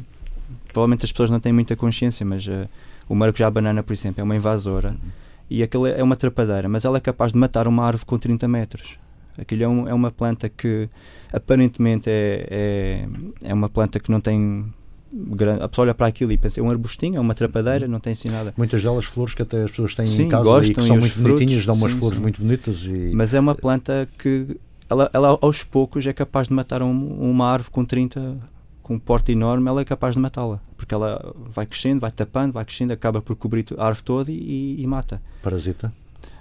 [0.71, 2.67] provavelmente as pessoas não têm muita consciência, mas uh,
[3.09, 4.89] o maracujá banana, por exemplo, é uma invasora.
[4.89, 5.21] Uhum
[5.51, 8.47] e aquilo é uma trapadeira, mas ela é capaz de matar uma árvore com 30
[8.47, 8.97] metros.
[9.37, 10.87] Aquilo é, um, é uma planta que
[11.33, 13.07] aparentemente é, é,
[13.43, 14.73] é uma planta que não tem
[15.11, 17.99] grande, a pessoa olha para aquilo e pensa, é um arbustinho, é uma trapadeira, não
[17.99, 18.53] tem assim nada.
[18.57, 20.97] Muitas delas flores que até as pessoas têm sim, em casa gostam, e que são
[20.97, 22.21] muito frutos, bonitinhas, dão umas sim, flores sim.
[22.21, 22.83] muito bonitas.
[22.85, 23.11] E...
[23.13, 24.57] Mas é uma planta que
[24.89, 28.37] ela, ela aos poucos é capaz de matar um, uma árvore com 30
[28.81, 32.51] com um porte enorme, ela é capaz de matá-la, porque ela vai crescendo, vai tapando,
[32.51, 35.21] vai crescendo, acaba por cobrir a árvore toda e, e mata.
[35.41, 35.93] Parasita?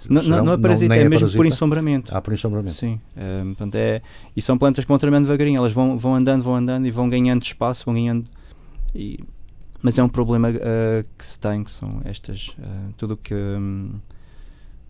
[0.09, 1.37] Não, não, não, é parasita, é, é mesmo parasita?
[1.37, 2.15] por ensombramento.
[2.15, 2.75] Ah, por ensombramento.
[2.75, 2.99] Sim.
[3.15, 4.01] É, portanto, é,
[4.35, 7.07] e são plantas que vão tremendo devagarinho, elas vão, vão andando, vão andando e vão
[7.07, 8.25] ganhando espaço, vão ganhando.
[8.93, 9.19] E,
[9.81, 12.49] mas é um problema uh, que se tem, que são estas.
[12.49, 13.33] Uh, tudo que.
[13.33, 13.99] Um,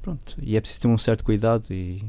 [0.02, 0.36] pronto.
[0.42, 2.04] E é preciso ter um certo cuidado e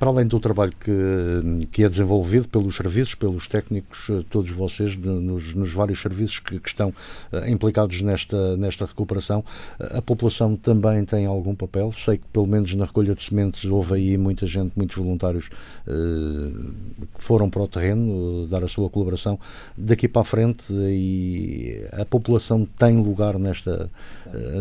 [0.00, 4.96] para além do trabalho que, que é desenvolvido pelos serviços, pelos técnicos, eh, todos vocês,
[4.96, 6.90] nos, nos vários serviços que, que, estão
[7.30, 9.44] eh, implicados nesta, nesta recuperação,
[9.78, 11.92] eh, a população também tem algum papel.
[11.92, 17.22] Sei que, pelo menos na recolha de sementes, houve aí muita gente, muitos voluntários que
[17.22, 19.38] foram para o terreno dar a sua colaboração.
[19.76, 23.90] Daqui para a frente, e a população tem lugar nesta,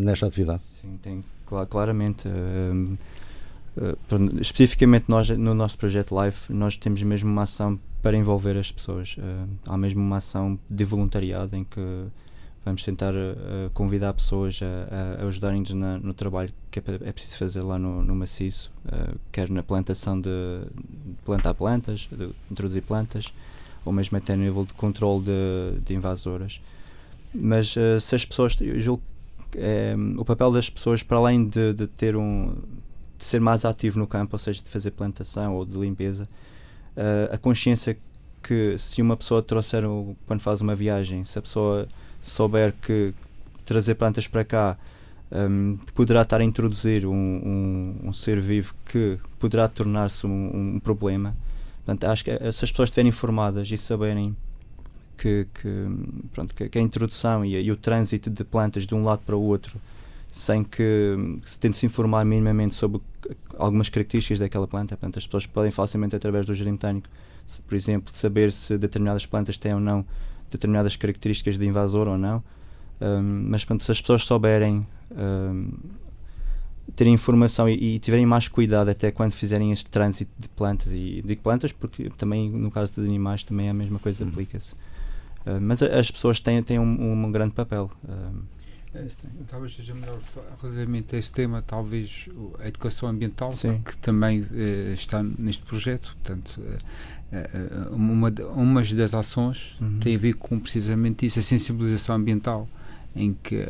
[0.02, 0.62] nesta atividade?
[0.82, 1.24] Sim, tem,
[1.70, 2.28] claramente.
[3.80, 8.70] Uh, especificamente nós no nosso projeto Life nós temos mesmo uma ação para envolver as
[8.70, 9.16] pessoas.
[9.18, 11.80] Uh, há mesmo uma ação de voluntariado em que
[12.66, 17.62] vamos tentar uh, convidar pessoas a, a ajudarem-nos no trabalho que é, é, preciso fazer
[17.62, 18.70] lá no, no maciço
[19.32, 23.34] quer na plantação de, de plantar plantas de introduzir plantas
[23.86, 26.60] ou mesmo até no nível de controle de, de invasoras.
[27.34, 29.02] Mas se as pessoas eu julgo
[29.56, 32.56] é, o papel das pessoas para além de, de ter um
[33.20, 36.24] de ser mais ativo no campo, ou seja, de fazer plantação ou de limpeza,
[36.96, 37.98] uh, a consciência
[38.42, 39.84] que se uma pessoa trouxer,
[40.26, 41.88] quando faz uma viagem, se a pessoa
[42.22, 43.14] souber que
[43.66, 44.78] trazer plantas para cá
[45.32, 51.36] um, poderá estar a introduzir um, um, ser vivo que poderá tornar-se um, problema.
[51.86, 54.36] Portanto, acho que se as pessoas estiverem informadas e saberem
[55.18, 55.70] que, que,
[56.32, 59.36] pronto, que, que a introdução e, e, o trânsito de plantas de um lado para
[59.36, 59.80] o outro
[60.32, 63.02] sem que se tente se informar minimamente sobre
[63.58, 64.96] algumas características daquela planta.
[64.96, 67.08] Portanto, as pessoas podem facilmente, através do jardim botânico,
[67.68, 70.06] por exemplo, saber se determinadas plantas têm ou não
[70.50, 72.44] determinadas características de invasor ou não.
[73.02, 75.72] Um, mas, portanto, se as pessoas souberem um,
[76.96, 81.22] terem informação e, e, tiverem mais cuidado até quando fizerem este trânsito de plantas e
[81.24, 84.30] de plantas, porque também no caso de animais também é a mesma coisa uhum.
[84.30, 84.74] aplica-se.
[84.74, 87.90] Uh, mas as pessoas têm, têm um, um grande papel.
[88.04, 88.59] Uh,
[89.48, 90.20] talvez seja melhor
[90.62, 92.28] relativamente a esse tema, talvez
[92.60, 96.16] a educação ambiental, que, que, também eh, está neste projeto.
[96.16, 96.80] Portanto, eh,
[97.32, 100.00] eh, uma, uma das ações uhum.
[100.00, 102.68] tem a ver com precisamente isso, a sensibilização ambiental
[103.16, 103.68] em que uh,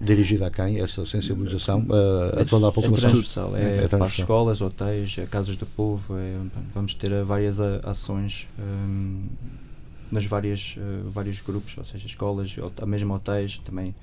[0.00, 1.80] dirigida a quem essa sensibilização?
[1.80, 3.08] Uh, a toda a população.
[3.08, 6.36] é transversal, é, é, para as escolas, hotéis, casas do povo é,
[6.72, 9.24] vamos ter várias ações um,
[10.10, 12.54] nas várias uh, vários grupos, ou seja, escolas,
[12.86, 13.94] mesmo hotéis também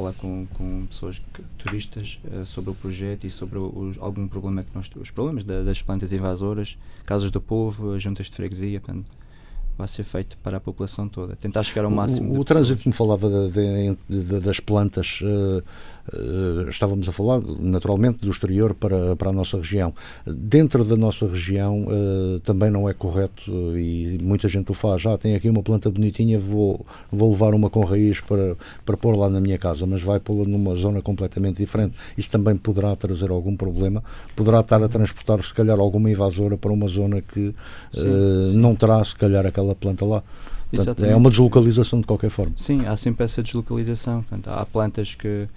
[0.00, 1.22] falar com, com pessoas
[1.58, 5.62] turistas uh, sobre o projeto e sobre os, algum problema que nós os problemas da,
[5.62, 9.06] das plantas invasoras, casas do povo, juntas de freguesia, portanto,
[9.76, 11.36] vai ser feito para a população toda.
[11.36, 12.34] Tentar chegar ao máximo.
[12.34, 15.62] O, o trânsito que me falava de, de, de, das plantas Uh,
[16.68, 19.94] estávamos a falar naturalmente do exterior para, para a nossa região.
[20.26, 25.04] Dentro da nossa região uh, também não é correto uh, e muita gente o faz.
[25.06, 29.16] Ah, tem aqui uma planta bonitinha, vou, vou levar uma com raiz para, para pôr
[29.16, 31.94] lá na minha casa, mas vai pô-la numa zona completamente diferente.
[32.16, 34.02] Isso também poderá trazer algum problema,
[34.34, 37.54] poderá estar a transportar se calhar alguma invasora para uma zona que
[37.92, 38.56] sim, sim.
[38.56, 40.22] não terá se calhar aquela planta lá.
[40.70, 42.52] Portanto, é uma deslocalização de qualquer forma.
[42.56, 44.22] Sim, há sempre essa deslocalização.
[44.22, 45.48] Portanto, há plantas que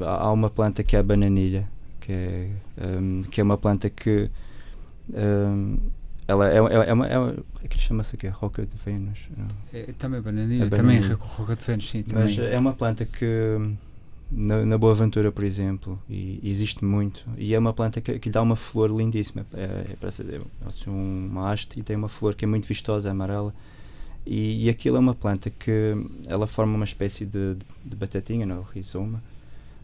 [0.00, 1.68] há uma planta que é a bananilha,
[2.00, 2.50] que é,
[2.98, 4.30] um, que é uma planta que
[5.12, 5.78] um,
[6.30, 7.08] ela é, é, é uma.
[7.08, 8.28] É, é que chama-se aqui?
[8.28, 9.28] Roca de Vênus?
[9.72, 12.04] É, também bananilha, é também é roca de Vênus, sim.
[12.12, 13.26] Mas é uma planta que
[14.30, 18.30] na, na Boa Ventura, por exemplo, e, existe muito, e é uma planta que, que
[18.30, 19.44] dá uma flor lindíssima.
[19.52, 23.08] É, é, parece é, assim, uma haste e tem uma flor que é muito vistosa,
[23.08, 23.52] é amarela.
[24.24, 25.94] E, e aquilo é uma planta que
[26.28, 29.20] ela forma uma espécie de, de batatinha, não, rizoma,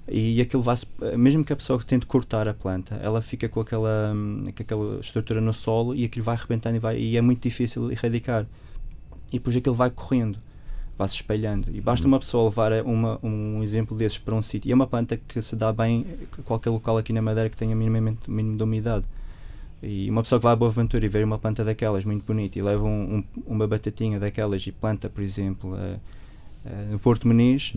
[0.09, 0.77] e aquilo vai
[1.16, 4.14] mesmo que a pessoa tente cortar a planta ela fica com aquela,
[4.55, 7.90] com aquela estrutura no solo e aquilo vai arrebentando e, vai, e é muito difícil
[7.90, 8.47] erradicar.
[9.29, 10.38] E depois aquilo vai correndo
[10.97, 11.69] vai se espalhando.
[11.75, 14.69] E basta uma pessoa levar uma, um exemplo desses para um sítio.
[14.69, 16.07] E é uma planta que se dá bem
[16.38, 19.05] a qualquer local aqui na Madeira que tenha minimamente mínimo de umidade.
[19.83, 22.59] E uma pessoa que vai a Boa Ventura e vê uma planta daquelas muito bonita
[22.59, 25.77] e leva um, um, uma batatinha daquelas e planta por exemplo
[26.90, 27.75] no Porto Meniz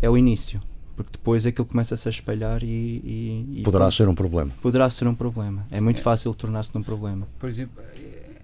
[0.00, 0.62] é o início
[1.02, 4.52] porque depois aquilo começa-se a espalhar e, e, e poderá ser um problema.
[4.60, 5.66] Poderá ser um problema.
[5.70, 6.02] É muito é.
[6.02, 7.26] fácil tornar-se num problema.
[7.38, 7.82] Por exemplo,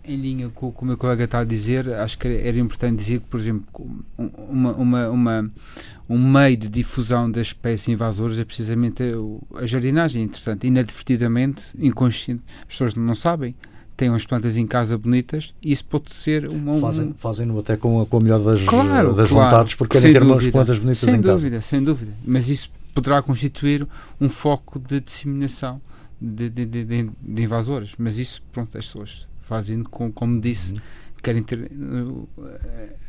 [0.05, 2.97] em linha com o que o meu colega está a dizer, acho que era importante
[2.97, 3.65] dizer que, por exemplo,
[4.17, 5.51] uma, uma, uma
[6.09, 10.23] um meio de difusão das espécies invasoras é precisamente a, a jardinagem.
[10.23, 13.55] Entretanto, inadvertidamente, inconsciente, as pessoas não sabem
[13.99, 16.73] têm umas plantas em casa bonitas e isso pode ser uma.
[16.73, 17.15] Um...
[17.15, 20.23] Fazem, até com a, com a melhor das, claro, das claro, vontades, porque querem ter
[20.23, 21.69] umas plantas bonitas sem em dúvida, casa.
[21.69, 23.87] Sem dúvida, mas isso poderá constituir
[24.21, 25.81] um foco de disseminação
[26.21, 27.93] de, de, de, de invasoras.
[27.99, 30.81] Mas isso, pronto, as pessoas fazem, com, como disse, uhum.
[31.21, 31.71] querem ter.
[31.73, 32.29] Uh,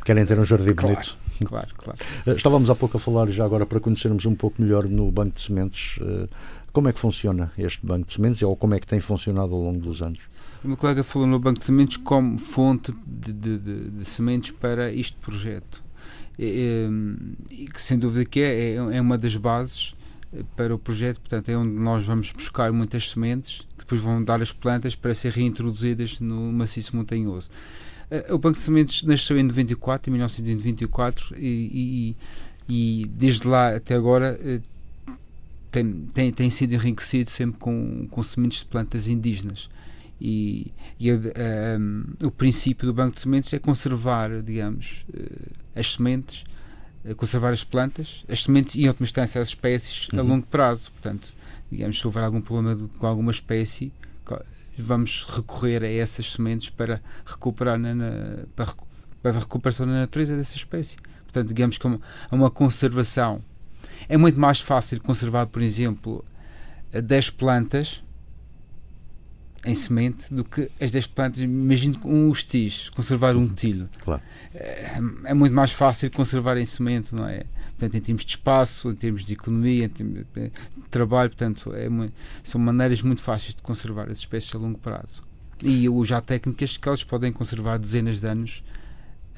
[0.04, 1.18] querem ter um jardim claro, bonito.
[1.46, 2.00] Claro, claro.
[2.26, 5.36] Uh, estávamos há pouco a falar, já agora para conhecermos um pouco melhor no Banco
[5.36, 6.28] de Sementes, uh,
[6.74, 9.62] como é que funciona este Banco de Sementes ou como é que tem funcionado ao
[9.62, 10.22] longo dos anos?
[10.64, 14.52] O meu colega falou no Banco de Sementes como fonte de, de, de, de sementes
[14.52, 15.82] para este projeto.
[16.38, 19.96] E, que sem dúvida que é, é, é uma das bases
[20.34, 24.24] eh, para o projeto, portanto é onde nós vamos buscar muitas sementes que depois vão
[24.24, 27.50] dar as plantas para ser reintroduzidas no maciço montanhoso.
[28.12, 32.16] Eh, o Banco de Sementes nasceu em 94, em 1994 e,
[32.70, 34.62] e, e desde lá até agora eh,
[35.72, 39.70] tem, tem, tem sido enriquecido sempre com, com sementes de plantas indígenas
[40.20, 46.44] e, e um, o princípio do banco de sementes é conservar, digamos, uh, as sementes,
[47.06, 50.20] uh, conservar as plantas, as sementes e, em última instância, as espécies uhum.
[50.20, 50.92] a longo prazo.
[50.92, 51.34] Portanto,
[51.72, 53.94] digamos, se houver algum problema de, com alguma espécie,
[54.78, 58.12] vamos recorrer a essas sementes para recuperar na, na,
[58.56, 58.74] para,
[59.22, 60.98] para a recuperação da natureza dessa espécie.
[61.24, 62.02] Portanto, digamos que é uma,
[62.32, 63.44] uma conservação.
[64.08, 66.26] É muito mais fácil conservar, por exemplo,
[66.92, 68.02] 10 plantas
[69.66, 71.40] em semente do que as 10 plantas.
[71.42, 73.90] Imagino um hostis, conservar um tilo.
[74.04, 74.22] Claro.
[74.54, 77.44] É, é, muito mais fácil conservar em semente, não é?
[77.78, 80.52] Portanto, em termos de espaço, em termos de economia, em termos de
[80.90, 85.24] trabalho, portanto, é muito, são maneiras muito fáceis de conservar as espécies a longo prazo.
[85.64, 88.64] E já há técnicas que elas podem conservar dezenas de anos,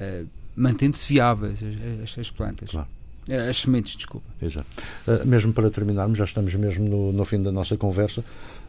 [0.00, 1.60] uh, mantendo-se viáveis
[2.02, 2.70] as, as plantas.
[2.70, 2.88] Claro.
[3.28, 4.26] Eh, as sementes, desculpa.
[4.40, 4.66] Exato.
[5.06, 8.24] Uh, mesmo para terminarmos, já estamos mesmo no, no fim da nossa conversa.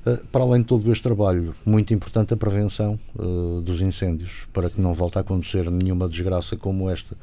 [0.05, 4.69] Uh, para além de todo este trabalho, muito importante a prevenção uh, dos incêndios, para
[4.69, 7.15] que não volte a acontecer nenhuma desgraça como esta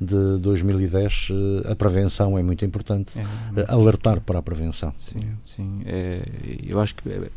[0.00, 1.28] de 2010.
[1.70, 3.18] a prevenção é muito importante.
[3.18, 4.92] É, é alertar para a prevenção.
[4.98, 5.82] Sim, sim.
[5.86, 6.22] É,
[6.66, 7.08] eu acho que.
[7.08, 7.30] É,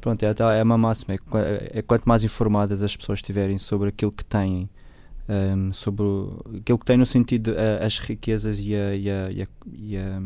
[0.00, 1.14] pronto, é, é uma máxima.
[1.14, 4.68] É, é, quanto mais informadas as pessoas estiverem sobre aquilo que têm
[5.28, 9.46] um, sobre o, aquilo que tem no sentido de, as riquezas e, a, e, a,
[9.66, 10.22] e, a,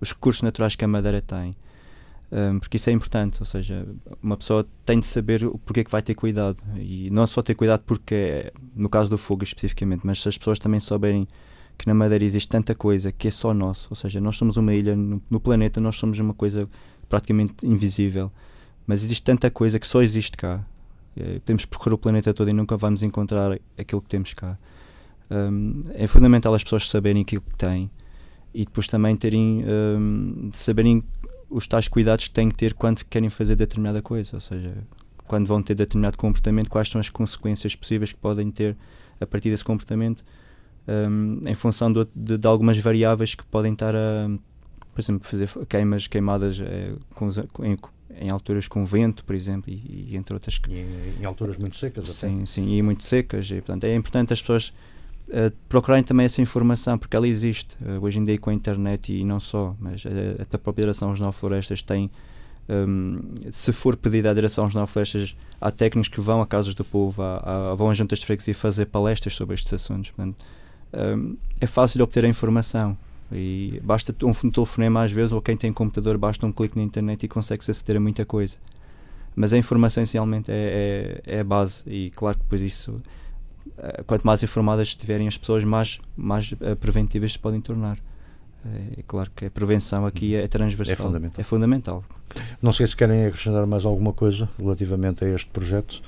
[0.00, 1.54] os recursos naturais que a Madeira tem.
[2.32, 3.86] Um, porque isso é importante, ou seja,
[4.22, 7.54] uma pessoa tem de saber o porquê que vai ter cuidado e não só ter
[7.54, 11.28] cuidado porque no caso do fogo especificamente, mas se as pessoas também souberem
[11.76, 14.72] que na Madeira existe tanta coisa que é só nosso, ou seja, nós somos uma
[14.72, 16.66] ilha no, no planeta, nós somos uma coisa
[17.06, 18.32] praticamente invisível,
[18.86, 20.64] mas existe tanta coisa que só existe cá
[21.16, 24.58] é, podemos percorrer o planeta todo e nunca vamos encontrar aquilo que temos cá.
[25.30, 27.90] Um, é fundamental as pessoas saberem aquilo que têm
[28.54, 31.02] e depois também terem um, saberem
[31.52, 34.74] os tais cuidados que têm que ter quando querem fazer determinada coisa, ou seja,
[35.26, 38.76] quando vão ter determinado comportamento, quais são as consequências possíveis que podem ter
[39.20, 40.24] a partir desse comportamento,
[40.86, 44.28] um, em função de, de, de, algumas variáveis que podem estar a,
[44.92, 47.30] por exemplo, fazer queimas, queimadas é, com,
[47.64, 47.78] em,
[48.20, 50.60] em alturas com vento, por exemplo, e, e entre outras.
[50.68, 52.46] E em alturas muito secas, Sim, até.
[52.46, 53.50] sim, e muito secas.
[53.50, 54.72] E, portanto, é importante as pessoas
[55.28, 59.12] uh, procurarem também essa informação, porque ela existe uh, hoje em dia com a internet
[59.12, 62.10] e não só, mas a, a própria Direção Regional Florestas tem.
[62.68, 66.84] Um, se for pedido à Direção Regional Florestas, há técnicos que vão a casas do
[66.84, 70.12] povo, há, há, vão a juntas de freguesia fazer palestras sobre estes assuntos.
[70.12, 70.36] Portanto,
[70.92, 72.96] um, é fácil de obter a informação.
[73.34, 77.24] E basta um telefonema às vezes, ou quem tem computador, basta um clique na internet
[77.24, 78.56] e consegue-se aceder a muita coisa.
[79.34, 83.08] Mas a informação essencialmente é, é, é, a base, e claro que depois isso, eh,
[84.06, 87.98] quanto mais informadas estiverem as pessoas, mais, mais eh, preventivas se podem tornar.
[88.64, 90.92] É, é claro que a prevenção aqui é transversal.
[90.92, 91.40] É fundamental.
[91.40, 92.04] É fundamental.
[92.60, 96.02] Não sei se querem acrescentar mais alguma coisa relativamente a este projeto.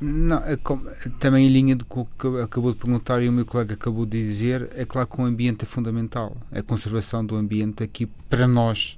[0.00, 3.74] Não, é como, também em linha do que acabou de perguntar e o meu colega
[3.74, 6.34] acabou de dizer, é claro que o ambiente é fundamental.
[6.50, 8.96] A conservação do ambiente aqui para nós,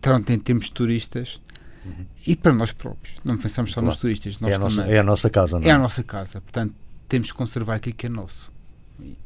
[0.00, 1.40] tanto em termos de turistas
[1.84, 2.06] uhum.
[2.26, 3.16] e para nós próprios.
[3.22, 3.88] Não pensamos só claro.
[3.88, 4.40] nos turistas.
[4.40, 5.68] Nós é, a nossa, é a nossa casa, não é?
[5.68, 6.40] É a nossa casa.
[6.40, 6.74] Portanto,
[7.08, 8.52] temos que conservar aquilo que é nosso.
[9.00, 9.16] E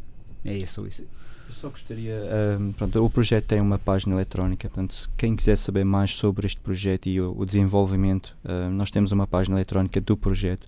[0.45, 0.87] é isso.
[0.87, 1.03] isso.
[1.49, 2.14] Eu só gostaria.
[2.59, 6.61] Um, pronto, o projeto tem uma página eletrónica, portanto, quem quiser saber mais sobre este
[6.61, 10.66] projeto e o, o desenvolvimento, um, nós temos uma página eletrónica do projeto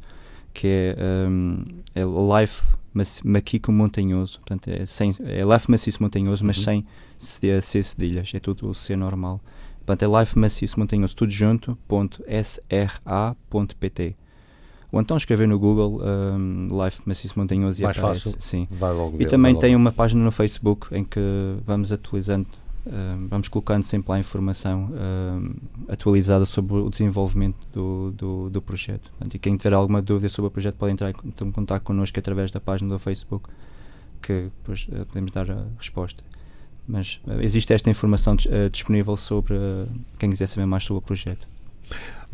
[0.52, 0.96] que é,
[1.28, 2.62] um, é life
[3.24, 6.64] maquico montanhoso, portanto é, sem, é life maciço montanhoso, mas Uhum.
[6.64, 6.86] sem
[7.18, 9.40] C cedilhas, é tudo o C normal.
[9.84, 14.16] Portanto é life maciço montanhoso, tudo junto, ponto sra.pt.
[14.94, 18.24] Ou então escrever no Google um, Life Maciço Montanhoso e Mais aparece.
[18.24, 18.40] fácil.
[18.40, 18.68] Sim.
[18.70, 19.80] Vai logo E também tem logo.
[19.82, 21.20] uma página no Facebook em que
[21.66, 22.46] vamos atualizando,
[22.86, 25.54] um, vamos colocando sempre lá informação um,
[25.88, 29.10] atualizada sobre o desenvolvimento do, do, do projeto.
[29.10, 31.82] Portanto, e quem tiver alguma dúvida sobre o projeto pode entrar em con- em contato
[31.82, 33.48] connosco através da página do Facebook,
[34.22, 36.22] que depois eh, podemos dar a resposta.
[36.86, 39.56] Mas eh, existe esta informação eh, disponível sobre
[40.18, 41.48] quem quiser saber mais sobre o projeto.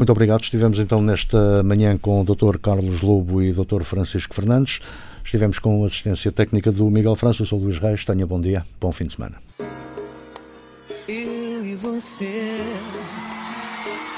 [0.01, 0.41] Muito obrigado.
[0.41, 2.57] Estivemos então nesta manhã com o Dr.
[2.57, 3.83] Carlos Lobo e Dr.
[3.83, 4.81] Francisco Fernandes.
[5.23, 7.43] Estivemos com a assistência técnica do Miguel França.
[7.43, 8.03] Eu sou o Luís Reis.
[8.03, 8.65] Tenha bom dia.
[8.81, 9.37] Bom fim de semana.
[11.07, 12.57] Eu e você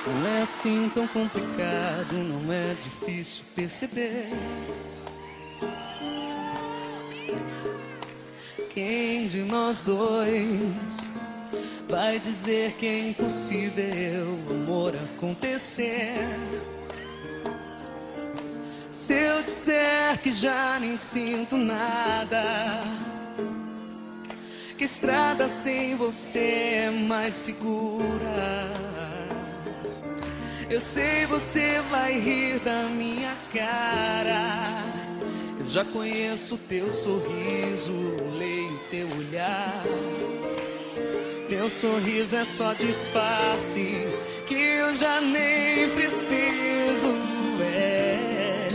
[0.06, 4.28] não é assim tão complicado, não é difícil perceber.
[8.72, 11.10] Quem de nós dois
[11.88, 16.28] vai dizer que é impossível o amor acontecer?
[18.90, 22.82] Se eu disser que já nem sinto nada
[24.82, 28.66] que estrada sem você é mais segura.
[30.68, 34.82] Eu sei você vai rir da minha cara.
[35.60, 37.92] Eu já conheço teu sorriso,
[38.36, 39.84] leio teu olhar.
[41.62, 44.04] Teu sorriso é só disfarce
[44.48, 47.14] que eu já nem preciso.
[47.60, 48.66] É,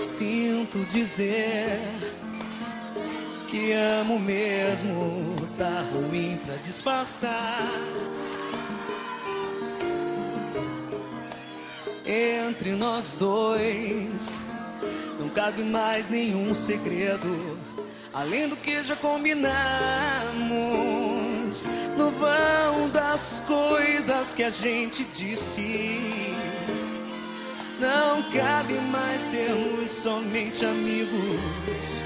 [0.00, 1.78] sinto dizer
[3.46, 7.68] que amo mesmo, tá ruim pra disfarçar.
[12.06, 14.38] Entre nós dois
[15.18, 17.58] não cabe mais nenhum segredo,
[18.14, 20.99] além do que já combinamos.
[21.96, 26.00] No vão das coisas que a gente disse.
[27.80, 32.02] Não cabe mais sermos somente amigos.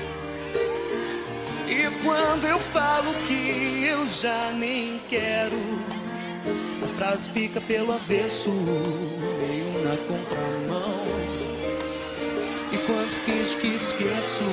[1.66, 5.58] E quando eu falo que eu já nem quero,
[6.82, 11.04] a frase fica pelo avesso, meio na contramão.
[12.72, 14.44] E quando fiz que esqueço,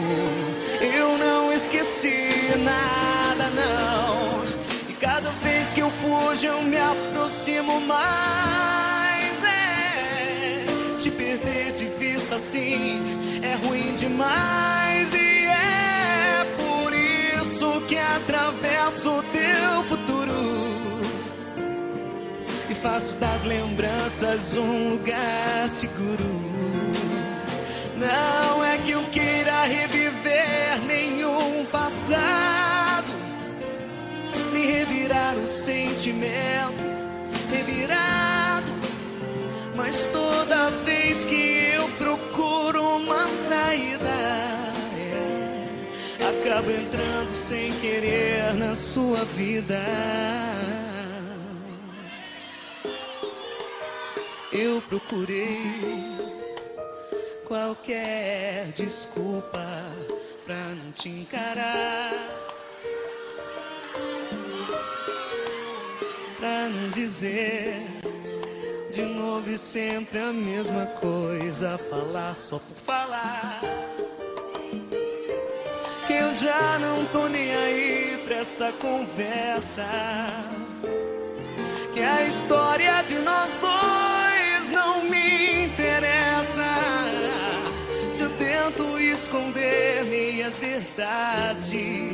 [0.82, 4.21] eu não esqueci nada, não.
[5.82, 9.44] Que eu fujo, eu me aproximo mais.
[9.44, 10.64] É,
[11.00, 15.12] te perder de vista assim é ruim demais.
[15.12, 21.02] E é por isso que atravesso o teu futuro
[22.70, 26.30] e faço das lembranças um lugar seguro.
[27.98, 32.51] Não é que eu queira reviver nenhum passado,
[35.02, 36.84] revirar o sentimento
[37.50, 38.72] revirado.
[39.76, 44.10] Mas toda vez que eu procuro uma saída,
[44.96, 45.66] é,
[46.30, 49.82] acabo entrando sem querer na sua vida.
[54.52, 55.62] Eu procurei
[57.48, 59.66] qualquer desculpa
[60.46, 62.41] pra não te encarar.
[66.72, 67.84] Não dizer
[68.92, 73.62] de novo e sempre a mesma coisa, falar só por falar.
[76.08, 79.86] Que eu já não tô nem aí pra essa conversa.
[81.94, 85.81] Que a história de nós dois não me interessa.
[88.42, 92.12] Tento esconder meias verdades,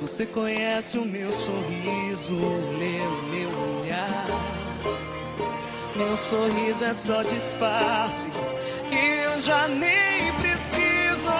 [0.00, 4.26] você conhece o meu sorriso, o meu olhar.
[5.94, 8.26] Meu sorriso é só disfarce
[8.90, 11.30] que eu já nem preciso.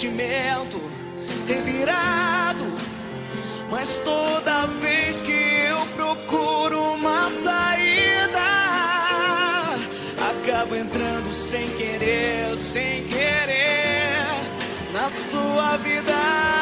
[0.00, 0.80] Sentimento
[1.46, 2.64] revirado.
[3.70, 8.40] Mas toda vez que eu procuro uma saída,
[10.30, 14.24] acabo entrando sem querer, sem querer
[14.92, 16.59] na sua vida.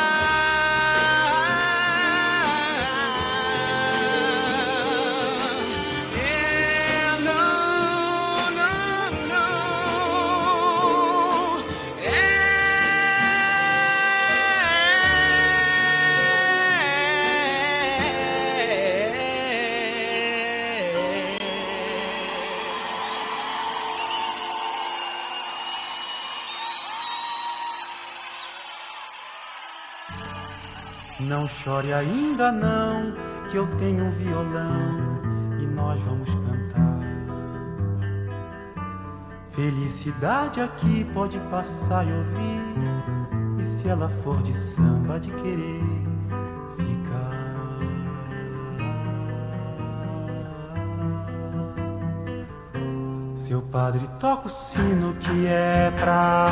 [31.78, 33.14] Chore ainda não,
[33.50, 35.20] que eu tenho um violão
[35.60, 36.98] e nós vamos cantar.
[39.48, 45.82] Felicidade aqui pode passar e ouvir, e se ela for de samba de querer
[46.76, 47.78] ficar.
[53.36, 56.48] Seu padre toca o sino que é pra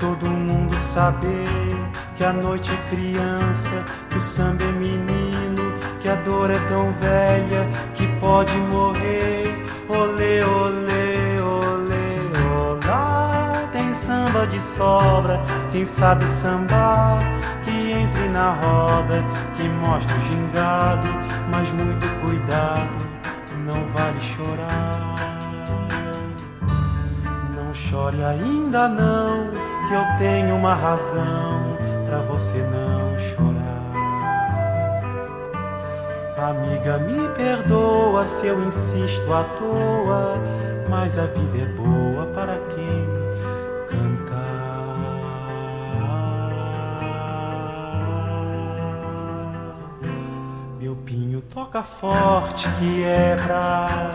[0.00, 1.77] todo mundo saber
[2.18, 6.90] que a noite é criança, que o samba é menino, que a dor é tão
[6.92, 9.64] velha que pode morrer.
[9.88, 12.18] Olê, olê, olê,
[12.58, 13.68] olá.
[13.70, 15.40] Tem samba de sobra,
[15.70, 17.20] quem sabe sambar,
[17.64, 19.24] que entre na roda,
[19.54, 21.08] que mostre o gingado,
[21.52, 22.98] mas muito cuidado,
[23.64, 25.18] não vale chorar.
[27.54, 29.50] Não chore ainda não,
[29.86, 31.67] que eu tenho uma razão
[32.08, 33.68] pra você não chorar.
[36.38, 40.40] Amiga, me perdoa se eu insisto à toa,
[40.88, 43.06] mas a vida é boa para quem
[43.86, 44.48] canta.
[50.80, 54.12] Meu pinho toca forte que é pra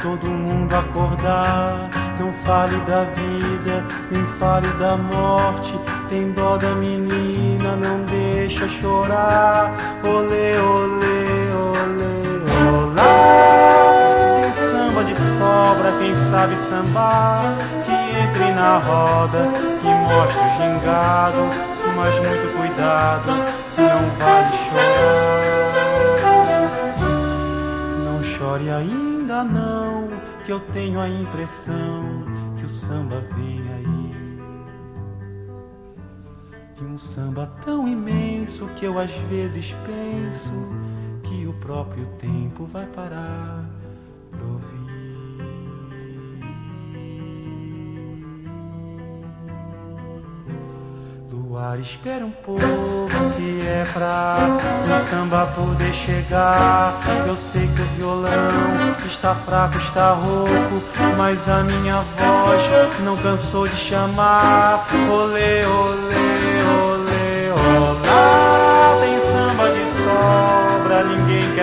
[0.00, 1.90] todo mundo acordar.
[2.18, 5.74] Não fale da vida, nem fale da morte
[6.08, 9.72] tem dó da menina, não deixa chorar.
[10.04, 12.16] Olê, olê, olê,
[12.76, 14.40] olá.
[14.40, 17.54] Tem samba de sobra, quem sabe sambar.
[17.84, 19.48] Que entre na roda,
[19.80, 21.42] que mostre o gingado.
[21.96, 23.30] Mas muito cuidado,
[23.78, 25.64] não vale chorar.
[28.04, 30.08] Não chore ainda não,
[30.44, 32.24] que eu tenho a impressão
[32.56, 33.83] que o samba vem aí.
[36.76, 40.50] De um samba tão imenso que eu às vezes penso
[41.22, 43.64] que o próprio tempo vai parar
[44.30, 44.84] pra ouvir.
[51.30, 52.64] Luar, espera um pouco
[53.36, 57.00] que é pra o samba poder chegar.
[57.28, 58.32] Eu sei que o violão
[59.06, 60.82] está fraco, está rouco,
[61.16, 62.62] mas a minha voz
[63.04, 64.84] não cansou de chamar.
[65.08, 66.23] Olê, olê,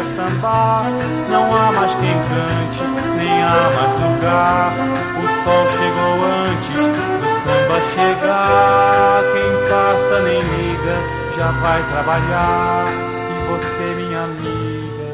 [0.04, 0.86] sambar.
[1.30, 2.84] Não há mais quem cante,
[3.18, 4.74] nem há mais lugar.
[5.18, 7.12] O sol chegou antes
[7.44, 10.96] samba chegar, quem passa nem liga,
[11.36, 12.86] já vai trabalhar.
[13.32, 15.14] E você, minha amiga,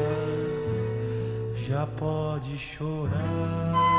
[1.54, 3.97] já pode chorar.